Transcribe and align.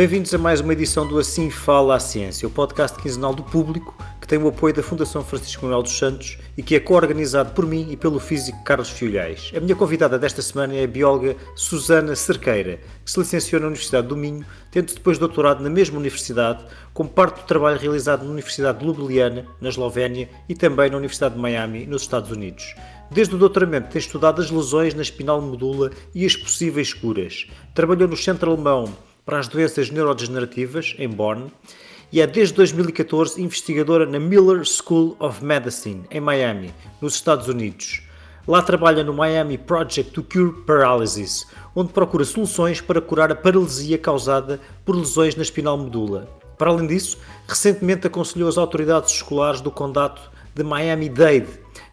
Bem-vindos 0.00 0.32
a 0.32 0.38
mais 0.38 0.62
uma 0.62 0.72
edição 0.72 1.06
do 1.06 1.18
Assim 1.18 1.50
Fala 1.50 1.94
a 1.94 2.00
Ciência, 2.00 2.48
o 2.48 2.50
podcast 2.50 2.98
quinzenal 2.98 3.34
do 3.34 3.42
público 3.42 3.94
que 4.18 4.26
tem 4.26 4.38
o 4.38 4.48
apoio 4.48 4.72
da 4.72 4.82
Fundação 4.82 5.22
Francisco 5.22 5.66
Manuel 5.66 5.82
dos 5.82 5.92
Santos 5.92 6.38
e 6.56 6.62
que 6.62 6.74
é 6.74 6.80
co-organizado 6.80 7.52
por 7.52 7.66
mim 7.66 7.86
e 7.90 7.98
pelo 7.98 8.18
físico 8.18 8.64
Carlos 8.64 8.88
Fiolhais. 8.88 9.52
A 9.54 9.60
minha 9.60 9.76
convidada 9.76 10.18
desta 10.18 10.40
semana 10.40 10.74
é 10.74 10.84
a 10.84 10.86
bióloga 10.86 11.36
Susana 11.54 12.16
Cerqueira, 12.16 12.80
que 13.04 13.10
se 13.10 13.18
licenciou 13.18 13.60
na 13.60 13.66
Universidade 13.66 14.08
do 14.08 14.16
Minho, 14.16 14.42
tendo 14.70 14.90
depois 14.90 15.18
doutorado 15.18 15.62
na 15.62 15.68
mesma 15.68 15.98
universidade, 15.98 16.64
como 16.94 17.10
parte 17.10 17.42
do 17.42 17.46
trabalho 17.46 17.78
realizado 17.78 18.24
na 18.24 18.30
Universidade 18.30 18.78
de 18.78 18.86
Ljubljana, 18.86 19.44
na 19.60 19.68
Eslovénia, 19.68 20.30
e 20.48 20.54
também 20.54 20.88
na 20.88 20.96
Universidade 20.96 21.34
de 21.34 21.40
Miami, 21.42 21.84
nos 21.84 22.00
Estados 22.00 22.30
Unidos. 22.30 22.74
Desde 23.10 23.34
o 23.34 23.38
doutoramento 23.38 23.90
tem 23.90 23.98
estudado 23.98 24.40
as 24.40 24.50
lesões 24.50 24.94
na 24.94 25.02
espinal 25.02 25.42
medula 25.42 25.90
e 26.14 26.24
as 26.24 26.34
possíveis 26.34 26.94
curas. 26.94 27.46
Trabalhou 27.74 28.08
no 28.08 28.16
Centro 28.16 28.50
Alemão 28.50 28.90
para 29.30 29.38
as 29.38 29.46
doenças 29.46 29.90
neurodegenerativas, 29.90 30.96
em 30.98 31.08
Bonn, 31.08 31.50
e 32.10 32.20
é 32.20 32.26
desde 32.26 32.52
2014 32.54 33.40
investigadora 33.40 34.04
na 34.04 34.18
Miller 34.18 34.64
School 34.64 35.14
of 35.20 35.44
Medicine, 35.44 36.02
em 36.10 36.20
Miami, 36.20 36.74
nos 37.00 37.14
Estados 37.14 37.46
Unidos. 37.46 38.02
Lá 38.44 38.60
trabalha 38.60 39.04
no 39.04 39.14
Miami 39.14 39.56
Project 39.56 40.10
to 40.10 40.24
Cure 40.24 40.64
Paralysis, 40.66 41.46
onde 41.76 41.92
procura 41.92 42.24
soluções 42.24 42.80
para 42.80 43.00
curar 43.00 43.30
a 43.30 43.36
paralisia 43.36 43.96
causada 43.96 44.58
por 44.84 44.96
lesões 44.96 45.36
na 45.36 45.42
espinal 45.44 45.78
medula. 45.78 46.28
Para 46.58 46.70
além 46.70 46.88
disso, 46.88 47.16
recentemente 47.46 48.08
aconselhou 48.08 48.48
as 48.48 48.58
autoridades 48.58 49.14
escolares 49.14 49.60
do 49.60 49.70
condado 49.70 50.20
de 50.56 50.64
Miami-Dade 50.64 51.46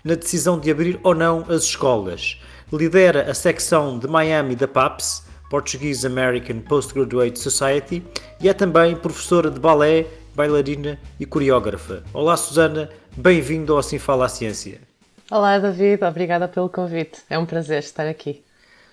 na 0.03 0.15
decisão 0.15 0.59
de 0.59 0.71
abrir 0.71 0.99
ou 1.03 1.13
não 1.13 1.45
as 1.47 1.65
escolas. 1.65 2.41
Lidera 2.73 3.29
a 3.29 3.35
secção 3.35 3.99
de 3.99 4.07
Miami 4.07 4.55
da 4.55 4.67
PAPS, 4.67 5.26
Portuguese 5.49 6.05
American 6.05 6.59
Postgraduate 6.59 7.39
Society, 7.39 8.03
e 8.41 8.49
é 8.49 8.53
também 8.53 8.95
professora 8.95 9.49
de 9.49 9.59
balé, 9.59 10.05
bailarina 10.35 10.99
e 11.19 11.25
coreógrafa. 11.25 12.03
Olá, 12.13 12.35
Susana, 12.35 12.89
bem-vindo 13.15 13.73
ao 13.73 13.79
Assim 13.79 13.97
Fala 13.97 14.25
a 14.25 14.29
Ciência. 14.29 14.81
Olá, 15.31 15.57
David, 15.59 16.03
obrigada 16.03 16.47
pelo 16.47 16.69
convite. 16.69 17.21
É 17.29 17.37
um 17.37 17.45
prazer 17.45 17.79
estar 17.79 18.07
aqui. 18.07 18.43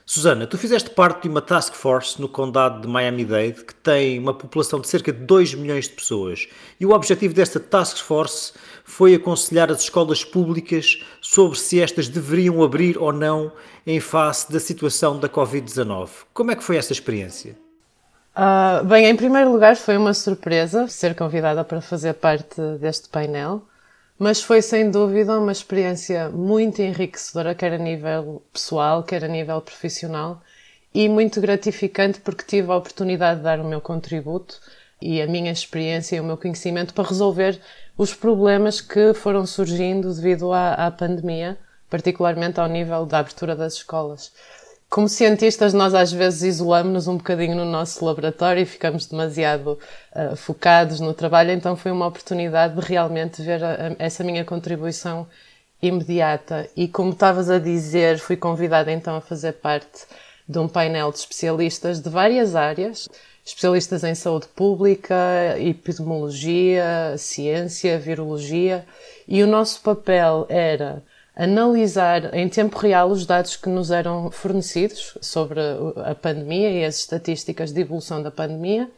Susana, 0.07 0.47
tu 0.47 0.59
fizeste 0.59 0.91
parte 0.91 1.23
de 1.23 1.29
uma 1.31 1.41
task 1.41 1.73
force 1.73 2.21
no 2.21 2.29
condado 2.29 2.83
de 2.83 2.87
Miami-Dade 2.87 3.65
que 3.65 3.75
tem 3.75 4.19
uma 4.19 4.35
população 4.35 4.79
de 4.79 4.87
cerca 4.87 5.11
de 5.11 5.21
2 5.21 5.55
milhões 5.55 5.89
de 5.89 5.95
pessoas. 5.95 6.47
E 6.79 6.85
o 6.85 6.91
objetivo 6.91 7.33
desta 7.33 7.59
task 7.59 7.97
force 7.99 8.53
foi 8.85 9.15
aconselhar 9.15 9.71
as 9.71 9.81
escolas 9.81 10.23
públicas 10.23 11.03
sobre 11.23 11.59
se 11.59 11.81
estas 11.81 12.07
deveriam 12.07 12.63
abrir 12.63 12.99
ou 12.99 13.15
não 13.15 13.51
em 13.87 13.99
face 13.99 14.53
da 14.53 14.61
situação 14.61 15.19
da 15.19 15.27
Covid-19. 15.27 16.11
Como 16.35 16.51
é 16.51 16.57
que 16.57 16.63
foi 16.63 16.77
essa 16.77 16.93
experiência? 16.93 17.57
Uh, 18.37 18.85
bem, 18.85 19.07
em 19.07 19.17
primeiro 19.17 19.51
lugar, 19.51 19.75
foi 19.75 19.97
uma 19.97 20.13
surpresa 20.13 20.87
ser 20.87 21.15
convidada 21.15 21.65
para 21.65 21.81
fazer 21.81 22.13
parte 22.15 22.61
deste 22.79 23.09
painel 23.09 23.63
mas 24.19 24.43
foi 24.43 24.63
sem 24.63 24.91
dúvida 24.91 25.39
uma 25.39 25.53
experiência 25.53 26.31
muito 26.31 26.81
enriquecedora, 26.81 27.55
quer 27.55 27.73
a 27.73 27.79
nível 27.79 28.43
pessoal, 28.53 29.03
quer 29.03 29.25
a 29.25 29.29
nível 29.29 29.61
profissional, 29.61 30.41
e 30.95 31.09
muito 31.09 31.41
gratificante 31.41 32.21
porque 32.21 32.45
tive 32.45 32.71
a 32.71 32.77
oportunidade 32.77 33.39
de 33.39 33.45
dar 33.45 33.59
o 33.59 33.65
meu 33.65 33.81
contributo 33.81 34.61
e 35.03 35.21
a 35.21 35.27
minha 35.27 35.51
experiência 35.51 36.17
e 36.17 36.21
o 36.21 36.25
meu 36.25 36.37
conhecimento 36.37 36.95
para 36.95 37.09
resolver 37.09 37.61
os 37.99 38.15
problemas 38.15 38.81
que 38.81 39.13
foram 39.13 39.45
surgindo 39.45 40.15
devido 40.15 40.53
à, 40.53 40.75
à 40.75 40.91
pandemia, 40.91 41.59
particularmente 41.91 42.61
ao 42.61 42.69
nível 42.69 43.05
da 43.07 43.19
abertura 43.19 43.57
das 43.57 43.75
escolas 43.75 44.33
como 44.95 45.09
cientistas, 45.09 45.75
nós 45.75 45.93
às 45.93 46.13
vezes 46.13 46.43
isolamos-nos 46.43 47.09
um 47.09 47.17
bocadinho 47.17 47.57
no 47.57 47.65
nosso 47.65 48.05
laboratório 48.05 48.63
e 48.63 48.65
ficamos 48.65 49.07
demasiado 49.07 49.77
uh, 50.15 50.37
focados 50.37 51.01
no 51.01 51.13
trabalho, 51.13 51.51
então 51.51 51.75
foi 51.75 51.91
uma 51.91 52.07
oportunidade 52.07 52.81
de 52.81 52.87
realmente 52.87 53.43
ver 53.43 53.65
a, 53.65 53.73
a, 53.73 53.97
essa 53.99 54.23
minha 54.23 54.45
contribuição 54.45 55.27
imediata. 55.83 56.71
E 56.77 56.87
como 56.87 57.11
estavas 57.11 57.51
a 57.51 57.59
dizer, 57.59 58.21
fui 58.21 58.37
convidada 58.37 58.93
então 58.93 59.17
a 59.17 59.21
fazer 59.21 59.55
parte 59.55 60.07
de 60.49 60.61
um 60.61 60.69
painel 60.69 61.11
de 61.11 61.19
especialistas 61.19 62.01
de 62.01 62.09
várias 62.09 62.55
áreas, 62.55 63.09
especialistas 63.45 64.05
em 64.05 64.15
saúde 64.15 64.47
pública, 64.47 65.17
epidemiologia, 65.59 67.17
ciência, 67.19 67.99
virologia, 67.99 68.87
e 69.27 69.43
o 69.43 69.47
nosso 69.49 69.81
papel 69.81 70.47
era 70.49 71.03
analisar 71.37 72.33
em 72.35 72.49
tempo 72.49 72.79
real 72.79 73.11
os 73.11 73.27
dados 73.27 73.57
que 73.57 73.69
nos 73.69 73.91
eram 73.91 74.31
fornecidos 74.31 75.19
sobre 75.21 75.61
a 76.05 76.15
pandemia 76.15 76.71
e 76.71 76.85
as 76.85 76.99
estatísticas 76.99 77.73
de 77.73 77.81
evolução 77.81 78.23
da 78.23 78.31
pandemia 78.31 78.89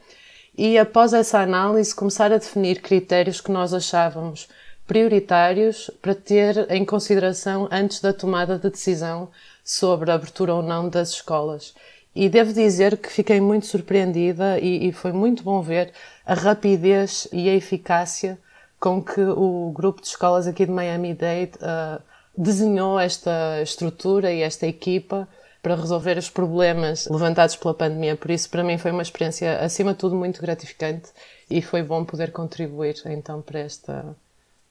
e, 0.56 0.78
após 0.78 1.12
essa 1.12 1.40
análise, 1.40 1.94
começar 1.94 2.32
a 2.32 2.38
definir 2.38 2.80
critérios 2.80 3.40
que 3.40 3.50
nós 3.50 3.74
achávamos 3.74 4.48
prioritários 4.86 5.90
para 6.00 6.14
ter 6.14 6.70
em 6.70 6.84
consideração 6.84 7.68
antes 7.70 8.00
da 8.00 8.12
tomada 8.12 8.58
de 8.58 8.70
decisão 8.70 9.28
sobre 9.64 10.10
a 10.10 10.14
abertura 10.14 10.54
ou 10.54 10.62
não 10.62 10.88
das 10.88 11.10
escolas. 11.10 11.74
E 12.14 12.28
devo 12.28 12.52
dizer 12.52 12.96
que 12.96 13.12
fiquei 13.12 13.40
muito 13.40 13.66
surpreendida 13.66 14.58
e, 14.58 14.88
e 14.88 14.92
foi 14.92 15.12
muito 15.12 15.42
bom 15.42 15.60
ver 15.60 15.92
a 16.24 16.34
rapidez 16.34 17.28
e 17.32 17.48
a 17.50 17.54
eficácia 17.54 18.38
com 18.80 19.02
que 19.02 19.20
o 19.20 19.70
grupo 19.74 20.00
de 20.00 20.06
escolas 20.06 20.46
aqui 20.46 20.64
de 20.64 20.72
Miami-Dade 20.72 21.52
uh, 21.56 22.02
desenhou 22.36 22.98
esta 22.98 23.62
estrutura 23.62 24.32
e 24.32 24.42
esta 24.42 24.66
equipa 24.66 25.28
para 25.62 25.74
resolver 25.74 26.16
os 26.16 26.30
problemas 26.30 27.08
levantados 27.08 27.56
pela 27.56 27.74
pandemia. 27.74 28.14
Por 28.14 28.30
isso, 28.30 28.48
para 28.48 28.62
mim, 28.62 28.78
foi 28.78 28.92
uma 28.92 29.02
experiência, 29.02 29.58
acima 29.58 29.92
de 29.92 29.98
tudo, 29.98 30.14
muito 30.14 30.40
gratificante 30.40 31.08
e 31.50 31.60
foi 31.60 31.82
bom 31.82 32.04
poder 32.04 32.30
contribuir 32.30 32.94
então 33.06 33.42
para 33.42 33.60
esta, 33.60 34.16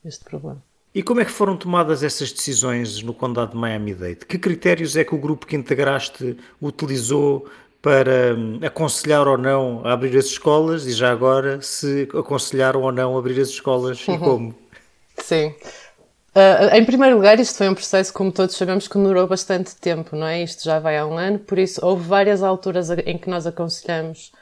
este 0.05 0.23
problema. 0.23 0.61
E 0.93 1.03
como 1.03 1.19
é 1.19 1.25
que 1.25 1.31
foram 1.31 1.57
tomadas 1.57 2.01
essas 2.03 2.31
decisões 2.31 3.01
no 3.01 3.13
Condado 3.13 3.51
de 3.51 3.57
Miami-Dade? 3.57 4.25
Que 4.25 4.39
critérios 4.39 4.95
é 4.95 5.03
que 5.03 5.13
o 5.13 5.17
grupo 5.17 5.45
que 5.45 5.57
integraste 5.57 6.37
utilizou 6.61 7.45
para 7.81 8.33
hum, 8.33 8.59
aconselhar 8.65 9.27
ou 9.27 9.37
não 9.37 9.81
a 9.85 9.91
abrir 9.91 10.17
as 10.17 10.27
escolas 10.27 10.85
e 10.85 10.93
já 10.93 11.11
agora 11.11 11.61
se 11.61 12.07
aconselharam 12.17 12.81
ou 12.81 12.91
não 12.93 13.15
a 13.15 13.19
abrir 13.19 13.41
as 13.41 13.49
escolas 13.49 13.99
e 14.07 14.17
como? 14.17 14.55
Sim. 15.17 15.53
Uh, 16.35 16.75
em 16.75 16.83
primeiro 16.83 17.15
lugar, 17.15 17.39
isto 17.39 17.57
foi 17.57 17.69
um 17.69 17.73
processo, 17.73 18.11
como 18.11 18.29
todos 18.29 18.57
sabemos, 18.57 18.89
que 18.89 18.97
demorou 18.97 19.25
bastante 19.25 19.73
tempo, 19.75 20.17
não 20.17 20.27
é? 20.27 20.43
Isto 20.43 20.65
já 20.65 20.79
vai 20.79 20.97
há 20.97 21.07
um 21.07 21.17
ano, 21.17 21.39
por 21.39 21.57
isso 21.57 21.79
houve 21.85 22.05
várias 22.05 22.43
alturas 22.43 22.89
em 22.89 23.17
que 23.17 23.29
nós 23.29 23.47
aconselhamos 23.47 24.33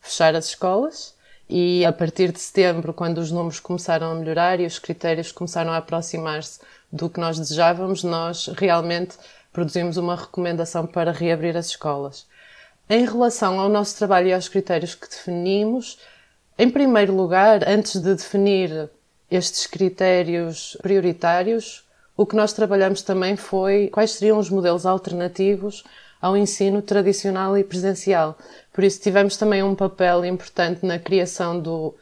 fechar 0.00 0.34
as 0.34 0.46
escolas 0.46 1.14
e 1.54 1.84
a 1.84 1.92
partir 1.92 2.32
de 2.32 2.40
setembro, 2.40 2.94
quando 2.94 3.18
os 3.18 3.30
números 3.30 3.60
começaram 3.60 4.10
a 4.10 4.14
melhorar 4.14 4.58
e 4.60 4.64
os 4.64 4.78
critérios 4.78 5.30
começaram 5.30 5.70
a 5.70 5.76
aproximar-se 5.76 6.58
do 6.90 7.10
que 7.10 7.20
nós 7.20 7.38
desejávamos, 7.38 8.02
nós 8.02 8.46
realmente 8.56 9.18
produzimos 9.52 9.98
uma 9.98 10.16
recomendação 10.16 10.86
para 10.86 11.12
reabrir 11.12 11.54
as 11.54 11.66
escolas. 11.66 12.26
Em 12.88 13.04
relação 13.04 13.60
ao 13.60 13.68
nosso 13.68 13.98
trabalho 13.98 14.28
e 14.28 14.32
aos 14.32 14.48
critérios 14.48 14.94
que 14.94 15.06
definimos, 15.06 15.98
em 16.58 16.70
primeiro 16.70 17.14
lugar, 17.14 17.68
antes 17.68 18.00
de 18.00 18.14
definir 18.14 18.88
estes 19.34 19.66
critérios 19.66 20.76
prioritários, 20.82 21.84
o 22.16 22.26
que 22.26 22.36
nós 22.36 22.52
trabalhamos 22.52 23.00
também 23.02 23.36
foi 23.36 23.88
quais 23.88 24.12
seriam 24.12 24.38
os 24.38 24.50
modelos 24.50 24.84
alternativos 24.84 25.82
ao 26.20 26.36
ensino 26.36 26.82
tradicional 26.82 27.56
e 27.56 27.64
presencial. 27.64 28.36
Por 28.72 28.84
isso 28.84 29.00
tivemos 29.00 29.36
também 29.36 29.62
um 29.62 29.74
papel 29.74 30.24
importante 30.24 30.84
na 30.84 30.98
criação 30.98 31.58
do 31.58 31.94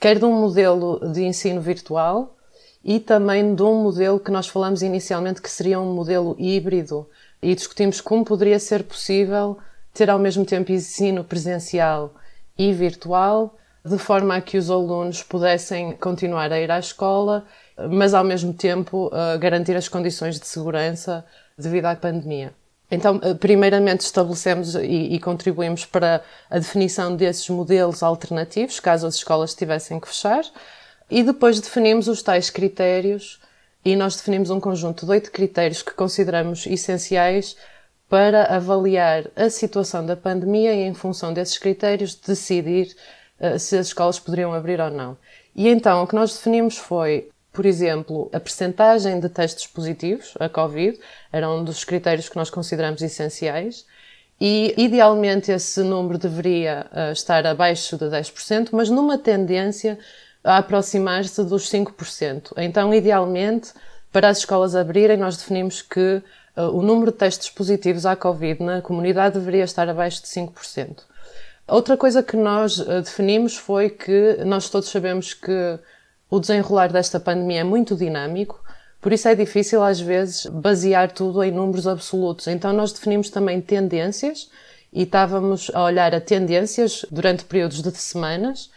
quer 0.00 0.18
de 0.18 0.24
um 0.24 0.32
modelo 0.32 1.00
de 1.12 1.22
ensino 1.24 1.60
virtual 1.60 2.36
e 2.82 2.98
também 2.98 3.54
de 3.54 3.62
um 3.62 3.82
modelo 3.82 4.18
que 4.18 4.30
nós 4.30 4.48
falamos 4.48 4.82
inicialmente 4.82 5.42
que 5.42 5.50
seria 5.50 5.78
um 5.78 5.92
modelo 5.92 6.34
híbrido 6.38 7.06
e 7.42 7.54
discutimos 7.54 8.00
como 8.00 8.24
poderia 8.24 8.58
ser 8.58 8.82
possível 8.82 9.58
ter 9.92 10.08
ao 10.08 10.18
mesmo 10.18 10.44
tempo 10.44 10.72
ensino 10.72 11.22
presencial 11.22 12.14
e 12.56 12.72
virtual 12.72 13.54
de 13.88 13.98
forma 13.98 14.36
a 14.36 14.40
que 14.40 14.58
os 14.58 14.70
alunos 14.70 15.22
pudessem 15.22 15.92
continuar 15.92 16.52
a 16.52 16.60
ir 16.60 16.70
à 16.70 16.78
escola, 16.78 17.44
mas 17.90 18.14
ao 18.14 18.24
mesmo 18.24 18.52
tempo 18.52 19.10
garantir 19.40 19.76
as 19.76 19.88
condições 19.88 20.38
de 20.38 20.46
segurança 20.46 21.24
devido 21.56 21.86
à 21.86 21.96
pandemia. 21.96 22.52
Então, 22.90 23.16
uh, 23.16 23.34
primeiramente 23.36 24.00
estabelecemos 24.00 24.74
e, 24.74 25.18
contribuímos 25.18 25.84
para 25.84 26.22
a 26.48 26.58
definição 26.58 27.14
desses 27.14 27.48
modelos 27.50 28.02
alternativos, 28.02 28.80
caso 28.80 29.06
as 29.06 29.16
escolas 29.16 29.54
tivessem 29.54 30.00
que 30.00 30.08
fechar, 30.08 30.42
e 31.10 31.22
depois 31.22 31.60
definimos 31.60 32.08
os 32.08 32.22
tais 32.22 32.48
critérios 32.50 33.40
e 33.84 33.94
nós 33.94 34.16
definimos 34.16 34.50
um 34.50 34.60
conjunto 34.60 35.06
de 35.06 35.12
oito 35.12 35.30
critérios 35.30 35.82
que 35.82 35.92
consideramos 35.92 36.66
essenciais 36.66 37.56
para 38.08 38.44
avaliar 38.44 39.24
a 39.36 39.50
situação 39.50 40.04
da 40.04 40.16
pandemia 40.16 40.74
e, 40.74 40.80
em 40.80 40.94
função 40.94 41.32
desses 41.32 41.58
critérios, 41.58 42.14
decidir 42.14 42.88
eh, 42.88 42.94
se 43.58 43.76
as 43.76 43.88
escolas 43.88 44.18
poderiam 44.18 44.52
abrir 44.52 44.80
ou 44.80 44.90
não. 44.90 45.16
E 45.54 45.68
então 45.68 46.02
o 46.02 46.06
que 46.06 46.14
nós 46.14 46.34
definimos 46.34 46.76
foi, 46.76 47.28
por 47.52 47.66
exemplo, 47.66 48.30
a 48.32 48.38
percentagem 48.38 49.18
de 49.20 49.28
testes 49.28 49.66
positivos 49.66 50.34
a 50.38 50.48
Covid, 50.48 50.98
era 51.32 51.50
um 51.50 51.64
dos 51.64 51.84
critérios 51.84 52.28
que 52.28 52.36
nós 52.36 52.50
consideramos 52.50 53.02
essenciais, 53.02 53.84
e 54.40 54.72
idealmente 54.78 55.50
esse 55.50 55.82
número 55.82 56.16
deveria 56.16 56.86
uh, 56.92 57.12
estar 57.12 57.44
abaixo 57.44 57.96
de 57.98 58.04
10%, 58.04 58.68
mas 58.72 58.88
numa 58.88 59.18
tendência 59.18 59.98
a 60.44 60.58
aproximar-se 60.58 61.42
dos 61.42 61.68
5%. 61.68 62.52
Então, 62.56 62.94
idealmente, 62.94 63.72
para 64.12 64.28
as 64.28 64.38
escolas 64.38 64.76
abrirem, 64.76 65.16
nós 65.16 65.36
definimos 65.36 65.82
que 65.82 66.22
uh, 66.56 66.62
o 66.72 66.82
número 66.82 67.10
de 67.10 67.18
testes 67.18 67.50
positivos 67.50 68.06
à 68.06 68.14
Covid 68.14 68.62
na 68.62 68.80
comunidade 68.80 69.38
deveria 69.38 69.64
estar 69.64 69.88
abaixo 69.88 70.22
de 70.22 70.28
5%. 70.28 70.98
Outra 71.68 71.98
coisa 71.98 72.22
que 72.22 72.34
nós 72.34 72.78
uh, 72.78 73.02
definimos 73.02 73.54
foi 73.54 73.90
que 73.90 74.38
nós 74.46 74.70
todos 74.70 74.88
sabemos 74.88 75.34
que 75.34 75.78
o 76.30 76.40
desenrolar 76.40 76.90
desta 76.90 77.20
pandemia 77.20 77.60
é 77.60 77.64
muito 77.64 77.94
dinâmico, 77.94 78.58
por 79.02 79.12
isso 79.12 79.28
é 79.28 79.34
difícil 79.34 79.82
às 79.82 80.00
vezes 80.00 80.46
basear 80.46 81.12
tudo 81.12 81.44
em 81.44 81.52
números 81.52 81.86
absolutos. 81.86 82.46
Então 82.46 82.72
nós 82.72 82.90
definimos 82.90 83.28
também 83.28 83.60
tendências 83.60 84.50
e 84.90 85.02
estávamos 85.02 85.70
a 85.74 85.84
olhar 85.84 86.14
a 86.14 86.20
tendências 86.22 87.04
durante 87.10 87.44
períodos 87.44 87.82
de 87.82 87.90
semanas 87.98 88.70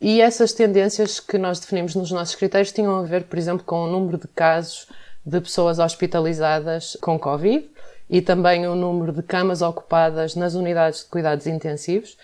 e 0.00 0.22
essas 0.22 0.54
tendências 0.54 1.20
que 1.20 1.36
nós 1.36 1.60
definimos 1.60 1.94
nos 1.94 2.10
nossos 2.10 2.34
critérios 2.34 2.72
tinham 2.72 2.96
a 2.96 3.02
ver, 3.02 3.24
por 3.24 3.38
exemplo, 3.38 3.62
com 3.62 3.84
o 3.84 3.90
número 3.90 4.16
de 4.16 4.28
casos 4.28 4.86
de 5.24 5.38
pessoas 5.38 5.78
hospitalizadas 5.78 6.96
com 7.02 7.18
Covid 7.18 7.68
e 8.08 8.22
também 8.22 8.66
o 8.66 8.74
número 8.74 9.12
de 9.12 9.22
camas 9.22 9.62
ocupadas 9.62 10.34
nas 10.34 10.54
unidades 10.54 11.00
de 11.00 11.06
cuidados 11.06 11.46
intensivos. 11.46 12.16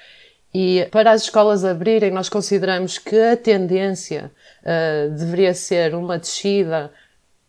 E 0.53 0.87
para 0.93 1.11
as 1.11 1.23
escolas 1.23 1.65
abrirem, 1.65 2.13
nós 2.13 2.29
consideramos 2.29 2.97
que 2.97 3.19
a 3.19 3.37
tendência 3.37 4.31
uh, 4.63 5.11
deveria 5.11 5.53
ser 5.53 5.95
uma 5.95 6.17
descida 6.17 6.93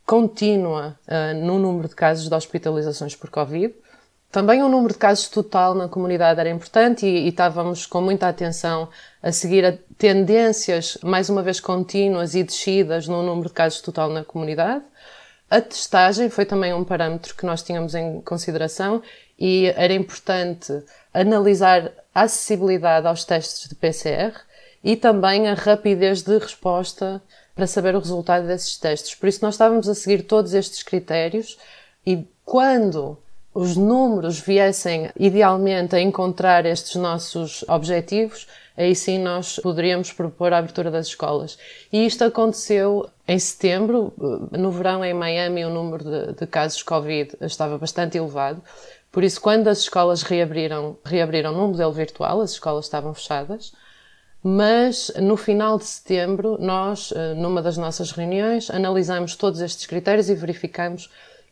contínua 0.05 0.97
uh, 1.07 1.45
no 1.45 1.59
número 1.59 1.87
de 1.87 1.95
casos 1.95 2.27
de 2.27 2.33
hospitalizações 2.33 3.15
por 3.15 3.29
Covid. 3.29 3.73
Também 4.31 4.61
o 4.63 4.67
número 4.67 4.93
de 4.93 4.99
casos 4.99 5.29
total 5.29 5.73
na 5.75 5.87
comunidade 5.87 6.39
era 6.39 6.49
importante 6.49 7.05
e, 7.05 7.25
e 7.25 7.29
estávamos 7.29 7.85
com 7.85 8.01
muita 8.01 8.27
atenção 8.27 8.89
a 9.21 9.31
seguir 9.31 9.63
a 9.65 9.77
tendências, 9.97 10.97
mais 11.03 11.29
uma 11.29 11.41
vez 11.41 11.59
contínuas 11.59 12.35
e 12.35 12.43
descidas 12.43 13.07
no 13.07 13.23
número 13.23 13.47
de 13.47 13.53
casos 13.53 13.81
total 13.81 14.09
na 14.09 14.25
comunidade. 14.25 14.83
A 15.49 15.61
testagem 15.61 16.29
foi 16.29 16.45
também 16.45 16.73
um 16.73 16.83
parâmetro 16.83 17.35
que 17.35 17.45
nós 17.45 17.61
tínhamos 17.61 17.93
em 17.93 18.19
consideração 18.21 19.01
e 19.37 19.67
era 19.75 19.93
importante 19.93 20.83
analisar 21.13 21.91
a 22.13 22.21
acessibilidade 22.21 23.05
aos 23.07 23.23
testes 23.23 23.69
de 23.69 23.75
PCR 23.75 24.33
e 24.83 24.95
também 24.95 25.47
a 25.47 25.53
rapidez 25.53 26.23
de 26.23 26.37
resposta 26.37 27.21
para 27.53 27.67
saber 27.67 27.95
o 27.95 27.99
resultado 27.99 28.47
desses 28.47 28.77
testes. 28.77 29.15
Por 29.15 29.29
isso, 29.29 29.43
nós 29.43 29.53
estávamos 29.53 29.87
a 29.87 29.95
seguir 29.95 30.23
todos 30.23 30.53
estes 30.53 30.83
critérios 30.83 31.57
e 32.05 32.27
quando 32.43 33.17
os 33.53 33.77
números 33.77 34.39
viessem 34.39 35.09
idealmente 35.15 35.95
a 35.95 36.01
encontrar 36.01 36.65
estes 36.65 36.95
nossos 36.95 37.63
objetivos, 37.67 38.47
aí 38.75 38.95
sim 38.95 39.19
nós 39.19 39.59
poderíamos 39.59 40.11
propor 40.11 40.53
a 40.53 40.57
abertura 40.57 40.91
das 40.91 41.07
escolas. 41.07 41.57
E 41.91 42.05
isto 42.05 42.23
aconteceu 42.23 43.09
em 43.27 43.39
setembro. 43.39 44.13
No 44.51 44.71
verão, 44.71 45.03
em 45.03 45.13
Miami, 45.13 45.65
o 45.65 45.69
número 45.69 46.03
de, 46.03 46.33
de 46.33 46.47
casos 46.47 46.83
Covid 46.83 47.35
estava 47.41 47.77
bastante 47.77 48.17
elevado. 48.17 48.61
Por 49.11 49.23
isso, 49.23 49.39
quando 49.39 49.67
as 49.69 49.79
escolas 49.79 50.23
reabriram, 50.23 50.97
reabriram 51.05 51.53
num 51.53 51.69
modelo 51.69 51.91
virtual, 51.91 52.41
as 52.41 52.51
escolas 52.51 52.85
estavam 52.85 53.13
fechadas. 53.13 53.71
Mas 54.43 55.11
no 55.19 55.35
final 55.37 55.77
de 55.77 55.85
setembro, 55.85 56.57
nós, 56.59 57.11
eh, 57.15 57.33
numa 57.33 57.63
das 57.63 57.77
nossas 57.77 58.11
reuniões, 58.11 58.69
analisamos 58.69 59.35
todos 59.35 59.59
estes 59.59 59.87
critérios 59.87 60.29
e 60.29 60.35
verificamos 60.35 61.09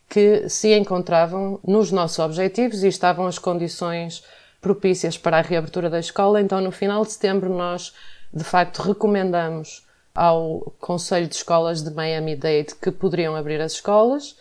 que 0.08 0.48
se 0.48 0.78
encontravam 0.78 1.60
nos 1.66 1.92
nossos 1.92 2.20
objetivos 2.20 2.84
e 2.84 2.88
estavam 2.88 3.26
as 3.26 3.40
condições 3.40 4.24
propícias 4.64 5.18
para 5.18 5.38
a 5.38 5.42
reabertura 5.42 5.90
da 5.90 6.00
escola. 6.00 6.42
Então, 6.42 6.60
no 6.60 6.72
final 6.72 7.04
de 7.04 7.12
setembro, 7.12 7.54
nós 7.54 7.94
de 8.34 8.44
facto 8.44 8.82
recomendamos 8.82 9.86
ao 10.16 10.74
Conselho 10.80 11.28
de 11.28 11.36
Escolas 11.36 11.84
de 11.84 11.92
Miami-Dade 11.92 12.74
que 12.82 12.90
poderiam 12.92 13.36
abrir 13.36 13.62
as 13.62 13.74
escolas. 13.74 14.36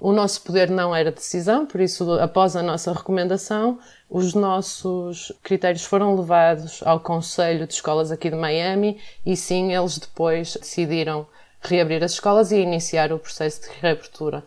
O 0.00 0.12
nosso 0.12 0.42
poder 0.42 0.70
não 0.70 0.94
era 0.94 1.10
decisão, 1.10 1.66
por 1.66 1.80
isso, 1.80 2.10
após 2.20 2.56
a 2.56 2.62
nossa 2.62 2.92
recomendação, 2.92 3.78
os 4.08 4.34
nossos 4.34 5.32
critérios 5.42 5.84
foram 5.84 6.14
levados 6.14 6.82
ao 6.84 7.00
Conselho 7.00 7.66
de 7.66 7.74
Escolas 7.74 8.10
aqui 8.12 8.30
de 8.30 8.36
Miami 8.36 9.00
e 9.24 9.36
sim, 9.36 9.72
eles 9.72 9.98
depois 9.98 10.56
decidiram 10.56 11.26
reabrir 11.62 12.04
as 12.04 12.12
escolas 12.12 12.52
e 12.52 12.56
iniciar 12.56 13.12
o 13.12 13.18
processo 13.18 13.62
de 13.62 13.68
reabertura. 13.80 14.44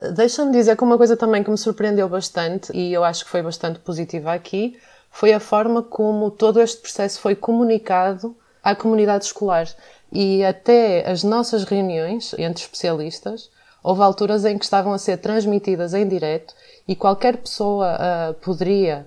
Deixa-me 0.00 0.52
dizer 0.52 0.76
que 0.76 0.84
uma 0.84 0.96
coisa 0.96 1.16
também 1.16 1.42
que 1.42 1.50
me 1.50 1.58
surpreendeu 1.58 2.08
bastante 2.08 2.70
e 2.72 2.92
eu 2.92 3.02
acho 3.02 3.24
que 3.24 3.30
foi 3.30 3.42
bastante 3.42 3.80
positiva 3.80 4.32
aqui 4.32 4.78
foi 5.10 5.32
a 5.32 5.40
forma 5.40 5.82
como 5.82 6.30
todo 6.30 6.60
este 6.60 6.80
processo 6.80 7.20
foi 7.20 7.34
comunicado 7.34 8.36
à 8.62 8.76
comunidade 8.76 9.24
escolar 9.24 9.66
e 10.12 10.44
até 10.44 11.08
as 11.10 11.24
nossas 11.24 11.64
reuniões 11.64 12.32
entre 12.38 12.62
especialistas 12.62 13.50
houve 13.82 14.02
alturas 14.02 14.44
em 14.44 14.56
que 14.56 14.64
estavam 14.64 14.92
a 14.92 14.98
ser 14.98 15.16
transmitidas 15.16 15.94
em 15.94 16.06
direto 16.06 16.54
e 16.86 16.94
qualquer 16.94 17.36
pessoa 17.38 17.96
uh, 17.96 18.34
poderia 18.34 19.06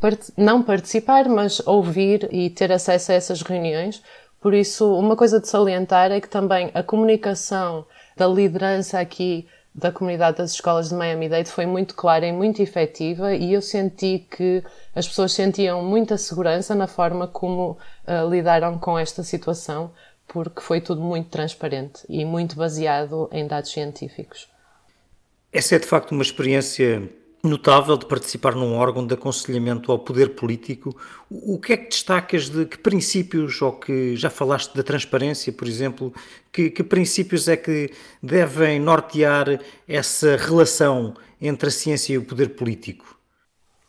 part 0.00 0.32
não 0.36 0.62
participar, 0.62 1.28
mas 1.28 1.60
ouvir 1.66 2.28
e 2.32 2.48
ter 2.48 2.72
acesso 2.72 3.12
a 3.12 3.14
essas 3.14 3.42
reuniões. 3.42 4.02
Por 4.40 4.54
isso, 4.54 4.94
uma 4.94 5.16
coisa 5.16 5.40
de 5.40 5.48
salientar 5.48 6.10
é 6.10 6.20
que 6.20 6.28
também 6.28 6.70
a 6.74 6.82
comunicação 6.82 7.84
da 8.16 8.26
liderança 8.26 8.98
aqui 8.98 9.46
da 9.74 9.90
comunidade 9.90 10.38
das 10.38 10.52
escolas 10.52 10.90
de 10.90 10.94
Miami-Dade 10.94 11.50
foi 11.50 11.66
muito 11.66 11.94
clara 11.96 12.24
e 12.24 12.32
muito 12.32 12.62
efetiva 12.62 13.34
e 13.34 13.52
eu 13.52 13.60
senti 13.60 14.20
que 14.30 14.62
as 14.94 15.08
pessoas 15.08 15.32
sentiam 15.32 15.82
muita 15.82 16.16
segurança 16.16 16.74
na 16.74 16.86
forma 16.86 17.26
como 17.26 17.76
uh, 18.06 18.30
lidaram 18.30 18.78
com 18.78 18.96
esta 18.96 19.24
situação, 19.24 19.90
porque 20.28 20.60
foi 20.60 20.80
tudo 20.80 21.00
muito 21.00 21.28
transparente 21.28 22.04
e 22.08 22.24
muito 22.24 22.54
baseado 22.54 23.28
em 23.32 23.46
dados 23.48 23.72
científicos. 23.72 24.48
Essa 25.52 25.74
é 25.74 25.78
de 25.80 25.86
facto 25.86 26.12
uma 26.12 26.22
experiência 26.22 27.10
notável 27.48 27.96
de 27.96 28.06
participar 28.06 28.54
num 28.54 28.74
órgão 28.74 29.06
de 29.06 29.14
aconselhamento 29.14 29.92
ao 29.92 29.98
poder 29.98 30.30
político. 30.30 30.96
O 31.30 31.58
que 31.58 31.74
é 31.74 31.76
que 31.76 31.88
destacas 31.88 32.48
de 32.48 32.64
que 32.64 32.78
princípios, 32.78 33.60
ou 33.60 33.72
que 33.72 34.16
já 34.16 34.30
falaste 34.30 34.74
da 34.74 34.82
transparência, 34.82 35.52
por 35.52 35.68
exemplo, 35.68 36.12
que, 36.50 36.70
que 36.70 36.82
princípios 36.82 37.46
é 37.46 37.56
que 37.56 37.92
devem 38.22 38.80
nortear 38.80 39.60
essa 39.86 40.36
relação 40.36 41.14
entre 41.40 41.68
a 41.68 41.72
ciência 41.72 42.14
e 42.14 42.18
o 42.18 42.24
poder 42.24 42.50
político? 42.50 43.14